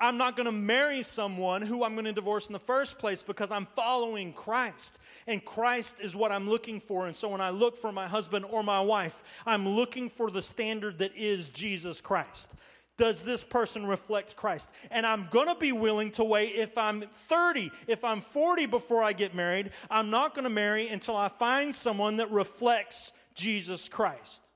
I'm 0.00 0.16
not 0.16 0.36
going 0.36 0.46
to 0.46 0.52
marry 0.52 1.02
someone 1.02 1.62
who 1.62 1.84
I'm 1.84 1.94
going 1.94 2.04
to 2.06 2.12
divorce 2.12 2.48
in 2.48 2.52
the 2.52 2.58
first 2.58 2.98
place 2.98 3.22
because 3.22 3.50
I'm 3.50 3.66
following 3.66 4.32
Christ. 4.32 4.98
And 5.26 5.44
Christ 5.44 6.00
is 6.00 6.14
what 6.14 6.32
I'm 6.32 6.48
looking 6.48 6.80
for. 6.80 7.06
And 7.06 7.16
so 7.16 7.28
when 7.28 7.40
I 7.40 7.50
look 7.50 7.76
for 7.76 7.92
my 7.92 8.06
husband 8.06 8.44
or 8.48 8.62
my 8.62 8.80
wife, 8.80 9.42
I'm 9.46 9.68
looking 9.68 10.08
for 10.08 10.30
the 10.30 10.42
standard 10.42 10.98
that 10.98 11.16
is 11.16 11.48
Jesus 11.48 12.00
Christ. 12.00 12.54
Does 12.96 13.22
this 13.22 13.44
person 13.44 13.86
reflect 13.86 14.36
Christ? 14.36 14.70
And 14.90 15.04
I'm 15.04 15.28
going 15.30 15.48
to 15.48 15.54
be 15.54 15.72
willing 15.72 16.10
to 16.12 16.24
wait 16.24 16.54
if 16.54 16.78
I'm 16.78 17.02
30, 17.02 17.70
if 17.86 18.04
I'm 18.04 18.22
40 18.22 18.66
before 18.66 19.02
I 19.02 19.12
get 19.12 19.34
married. 19.34 19.70
I'm 19.90 20.10
not 20.10 20.34
going 20.34 20.44
to 20.44 20.50
marry 20.50 20.88
until 20.88 21.16
I 21.16 21.28
find 21.28 21.74
someone 21.74 22.16
that 22.16 22.30
reflects 22.30 23.12
Jesus 23.34 23.88
Christ. 23.88 24.48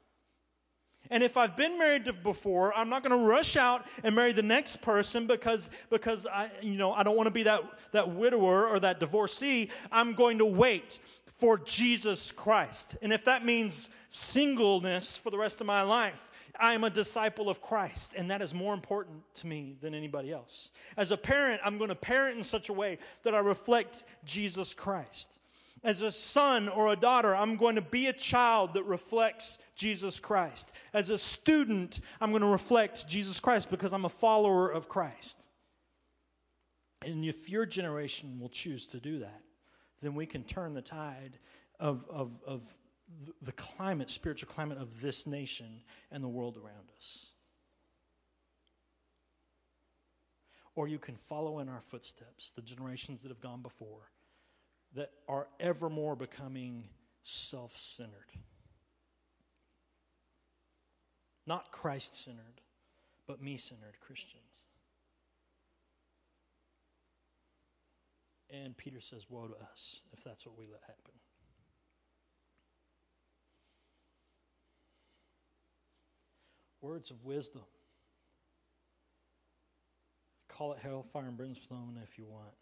And 1.11 1.23
if 1.23 1.37
I've 1.37 1.57
been 1.57 1.79
married 1.79 2.23
before, 2.23 2.73
I'm 2.77 2.89
not 2.89 3.03
going 3.03 3.19
to 3.19 3.27
rush 3.27 3.57
out 3.57 3.87
and 4.05 4.15
marry 4.15 4.33
the 4.33 4.43
next 4.43 4.81
person 4.81 5.27
because, 5.27 5.71
because 5.91 6.27
I, 6.27 6.51
you 6.63 6.77
know, 6.77 6.93
I 6.93 7.03
don't 7.03 7.17
want 7.17 7.27
to 7.27 7.33
be 7.33 7.43
that, 7.43 7.63
that 7.93 8.11
widower 8.11 8.69
or 8.69 8.79
that 8.81 9.01
divorcee. 9.01 9.71
I'm 9.91 10.15
going 10.15 10.39
to 10.39 10.47
wait 10.47 10.99
for 11.41 11.59
Jesus 11.59 12.31
Christ. 12.31 12.97
And 13.03 13.13
if 13.13 13.25
that 13.25 13.45
means 13.45 13.89
singleness 14.11 15.17
for 15.17 15.31
the 15.31 15.39
rest 15.39 15.61
of 15.61 15.67
my 15.67 15.83
life, 15.83 16.31
I 16.61 16.75
am 16.75 16.85
a 16.85 16.91
disciple 16.91 17.49
of 17.49 17.63
Christ, 17.63 18.15
and 18.15 18.31
that 18.31 18.43
is 18.43 18.53
more 18.53 18.75
important 18.75 19.23
to 19.37 19.47
me 19.47 19.77
than 19.81 19.95
anybody 19.95 20.31
else. 20.31 20.71
As 20.99 21.11
a 21.11 21.17
parent, 21.17 21.63
I'm 21.65 21.79
going 21.79 21.89
to 21.89 21.95
parent 21.95 22.37
in 22.37 22.43
such 22.43 22.69
a 22.69 22.75
way 22.75 22.99
that 23.23 23.35
I 23.35 23.39
reflect 23.39 24.05
Jesus 24.25 24.75
Christ. 24.75 25.40
As 25.83 26.03
a 26.03 26.13
son 26.13 26.69
or 26.69 26.93
a 26.93 26.97
daughter, 26.97 27.35
I'm 27.35 27.57
going 27.57 27.77
to 27.77 27.83
be 27.83 28.07
a 28.07 28.13
child 28.13 28.75
that 28.75 28.85
reflects 28.85 29.59
Jesus 29.75 30.21
Christ. 30.21 30.75
As 30.93 31.09
a 31.09 31.17
student, 31.17 32.01
I'm 32.21 32.31
going 32.31 32.43
to 32.43 32.49
reflect 32.49 33.09
Jesus 33.09 33.41
Christ 33.41 33.71
because 33.71 33.95
I'm 33.95 34.05
a 34.05 34.11
follower 34.11 34.69
of 34.69 34.89
Christ. 34.89 35.47
And 37.05 37.25
if 37.25 37.49
your 37.49 37.65
generation 37.65 38.39
will 38.39 38.51
choose 38.51 38.87
to 38.89 39.01
do 39.01 39.21
that, 39.21 39.43
then 40.03 40.15
we 40.15 40.27
can 40.27 40.45
turn 40.45 40.75
the 40.75 40.83
tide 40.83 41.39
of, 41.79 42.05
of, 42.11 42.39
of 42.47 42.77
the 43.41 43.53
climate, 43.53 44.11
spiritual 44.11 44.51
climate 44.51 44.77
of 44.77 45.01
this 45.01 45.27
nation 45.27 45.83
and 46.11 46.23
the 46.23 46.29
world 46.29 46.59
around 46.59 46.91
us. 46.99 47.27
Or 50.77 50.89
you 50.89 50.99
can 50.99 51.17
follow 51.17 51.59
in 51.59 51.69
our 51.69 51.81
footsteps, 51.81 52.51
the 52.51 52.63
generations 52.63 53.23
that 53.23 53.31
have 53.31 53.41
gone 53.41 53.63
before, 53.63 54.11
that 54.95 55.11
are 55.29 55.49
ever 55.59 55.89
more 55.89 56.17
becoming 56.17 56.89
self 57.23 57.77
centered. 57.77 58.33
Not 61.47 61.73
Christ 61.73 62.23
centered, 62.25 62.61
but 63.27 63.43
me 63.43 63.57
centered 63.57 64.01
Christians. 64.01 64.67
And 68.53 68.77
Peter 68.77 69.01
says, 69.01 69.27
Woe 69.29 69.47
to 69.47 69.55
us 69.71 70.01
if 70.13 70.25
that's 70.25 70.45
what 70.47 70.59
we 70.59 70.67
let 70.67 70.81
happen. 70.83 71.15
Words 76.81 77.11
of 77.11 77.25
wisdom. 77.25 77.63
Call 80.49 80.73
it 80.73 80.79
hellfire 80.79 81.27
and 81.27 81.37
brimstone 81.37 81.99
if 82.03 82.19
you 82.19 82.27
want. 82.27 82.55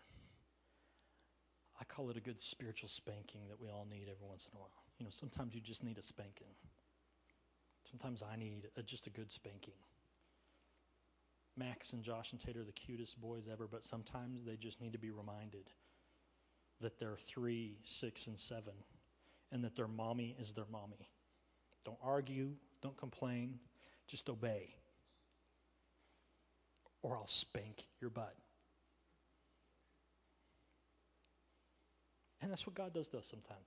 I 1.81 1.85
call 1.85 2.11
it 2.11 2.17
a 2.17 2.21
good 2.21 2.41
spiritual 2.41 2.89
spanking 2.89 3.43
that 3.49 3.61
we 3.61 3.69
all 3.69 3.87
need 3.89 4.09
every 4.11 4.27
once 4.27 4.49
in 4.51 4.57
a 4.57 4.61
while. 4.61 4.71
You 4.99 5.05
know, 5.05 5.11
sometimes 5.11 5.55
you 5.55 5.61
just 5.61 5.85
need 5.85 5.99
a 5.99 6.03
spanking. 6.03 6.55
Sometimes 7.85 8.23
I 8.23 8.37
need 8.37 8.69
a, 8.77 8.83
just 8.83 9.07
a 9.07 9.11
good 9.11 9.31
spanking. 9.31 9.75
Max 11.57 11.93
and 11.93 12.03
Josh 12.03 12.33
and 12.33 12.41
Tate 12.41 12.57
are 12.57 12.65
the 12.65 12.73
cutest 12.73 13.21
boys 13.21 13.49
ever, 13.51 13.67
but 13.67 13.83
sometimes 13.83 14.45
they 14.45 14.57
just 14.57 14.81
need 14.81 14.93
to 14.93 14.99
be 14.99 15.11
reminded 15.11 15.71
that 16.81 16.99
they're 16.99 17.17
three, 17.17 17.79
six, 17.85 18.27
and 18.27 18.39
seven, 18.39 18.75
and 19.51 19.65
that 19.65 19.75
their 19.75 19.89
mommy 19.89 20.37
is 20.39 20.53
their 20.53 20.67
mommy. 20.71 21.11
Don't 21.85 21.99
argue, 22.03 22.51
don't 22.83 22.97
complain, 22.97 23.59
just 24.07 24.29
obey. 24.29 24.75
Or 27.03 27.17
I'll 27.17 27.27
spank 27.27 27.87
your 28.01 28.11
butt. 28.11 28.35
And 32.41 32.51
that's 32.51 32.67
what 32.67 32.75
God 32.75 32.93
does 32.93 33.09
to 33.09 33.19
us 33.19 33.27
sometimes. 33.27 33.67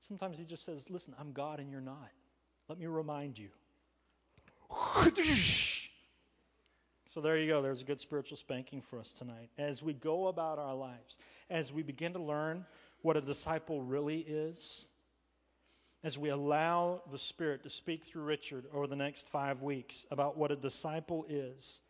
Sometimes 0.00 0.38
He 0.38 0.44
just 0.44 0.64
says, 0.64 0.90
Listen, 0.90 1.14
I'm 1.18 1.32
God 1.32 1.60
and 1.60 1.70
you're 1.70 1.80
not. 1.80 2.10
Let 2.68 2.78
me 2.78 2.86
remind 2.86 3.38
you. 3.38 3.48
So 7.12 7.20
there 7.20 7.36
you 7.36 7.46
go. 7.46 7.60
There's 7.60 7.82
a 7.82 7.84
good 7.84 8.00
spiritual 8.00 8.38
spanking 8.38 8.80
for 8.80 8.98
us 8.98 9.12
tonight. 9.12 9.50
As 9.58 9.82
we 9.82 9.92
go 9.92 10.28
about 10.28 10.58
our 10.58 10.74
lives, 10.74 11.18
as 11.50 11.70
we 11.70 11.82
begin 11.82 12.14
to 12.14 12.18
learn 12.18 12.64
what 13.02 13.18
a 13.18 13.20
disciple 13.20 13.82
really 13.82 14.20
is, 14.20 14.86
as 16.02 16.16
we 16.16 16.30
allow 16.30 17.02
the 17.10 17.18
Spirit 17.18 17.64
to 17.64 17.68
speak 17.68 18.04
through 18.04 18.22
Richard 18.22 18.64
over 18.72 18.86
the 18.86 18.96
next 18.96 19.28
five 19.28 19.60
weeks 19.60 20.06
about 20.10 20.38
what 20.38 20.52
a 20.52 20.56
disciple 20.56 21.26
is, 21.28 21.82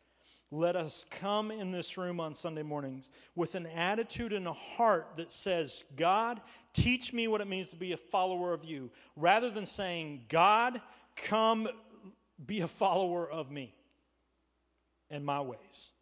let 0.53 0.77
us 0.77 1.05
come 1.11 1.51
in 1.51 1.71
this 1.71 1.97
room 1.97 2.21
on 2.21 2.35
Sunday 2.35 2.63
mornings 2.63 3.09
with 3.35 3.55
an 3.55 3.67
attitude 3.67 4.35
and 4.35 4.47
a 4.47 4.53
heart 4.53 5.09
that 5.17 5.33
says, 5.33 5.87
God, 5.97 6.43
teach 6.75 7.15
me 7.15 7.27
what 7.27 7.41
it 7.41 7.49
means 7.49 7.71
to 7.71 7.77
be 7.77 7.93
a 7.93 7.97
follower 7.97 8.53
of 8.53 8.63
you, 8.63 8.91
rather 9.17 9.51
than 9.51 9.65
saying, 9.65 10.27
God, 10.29 10.83
come 11.17 11.69
be 12.45 12.61
a 12.61 12.69
follower 12.69 13.29
of 13.29 13.51
me 13.51 13.75
and 15.11 15.25
my 15.25 15.41
ways. 15.41 15.93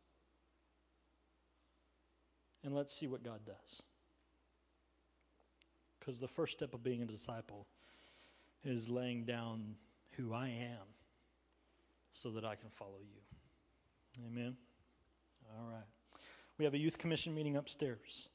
And 2.65 2.75
let's 2.75 2.93
see 2.93 3.07
what 3.07 3.23
God 3.23 3.41
does. 3.47 3.83
Because 6.01 6.19
the 6.19 6.29
first 6.29 6.55
step 6.55 6.75
of 6.75 6.83
being 6.83 7.03
a 7.03 7.07
disciple 7.07 7.69
is 8.65 8.91
laying 8.91 9.25
down 9.25 9.77
who 10.17 10.35
I 10.35 10.49
am 10.49 10.89
so 12.11 12.31
that 12.31 12.45
I 12.45 12.57
can 12.57 12.71
follow 12.71 12.99
you. 13.01 13.30
Amen. 14.27 14.57
All 15.59 15.67
right. 15.71 15.85
We 16.59 16.65
have 16.65 16.75
a 16.75 16.79
youth 16.79 16.99
commission 16.99 17.35
meeting 17.35 17.57
upstairs. 17.57 18.31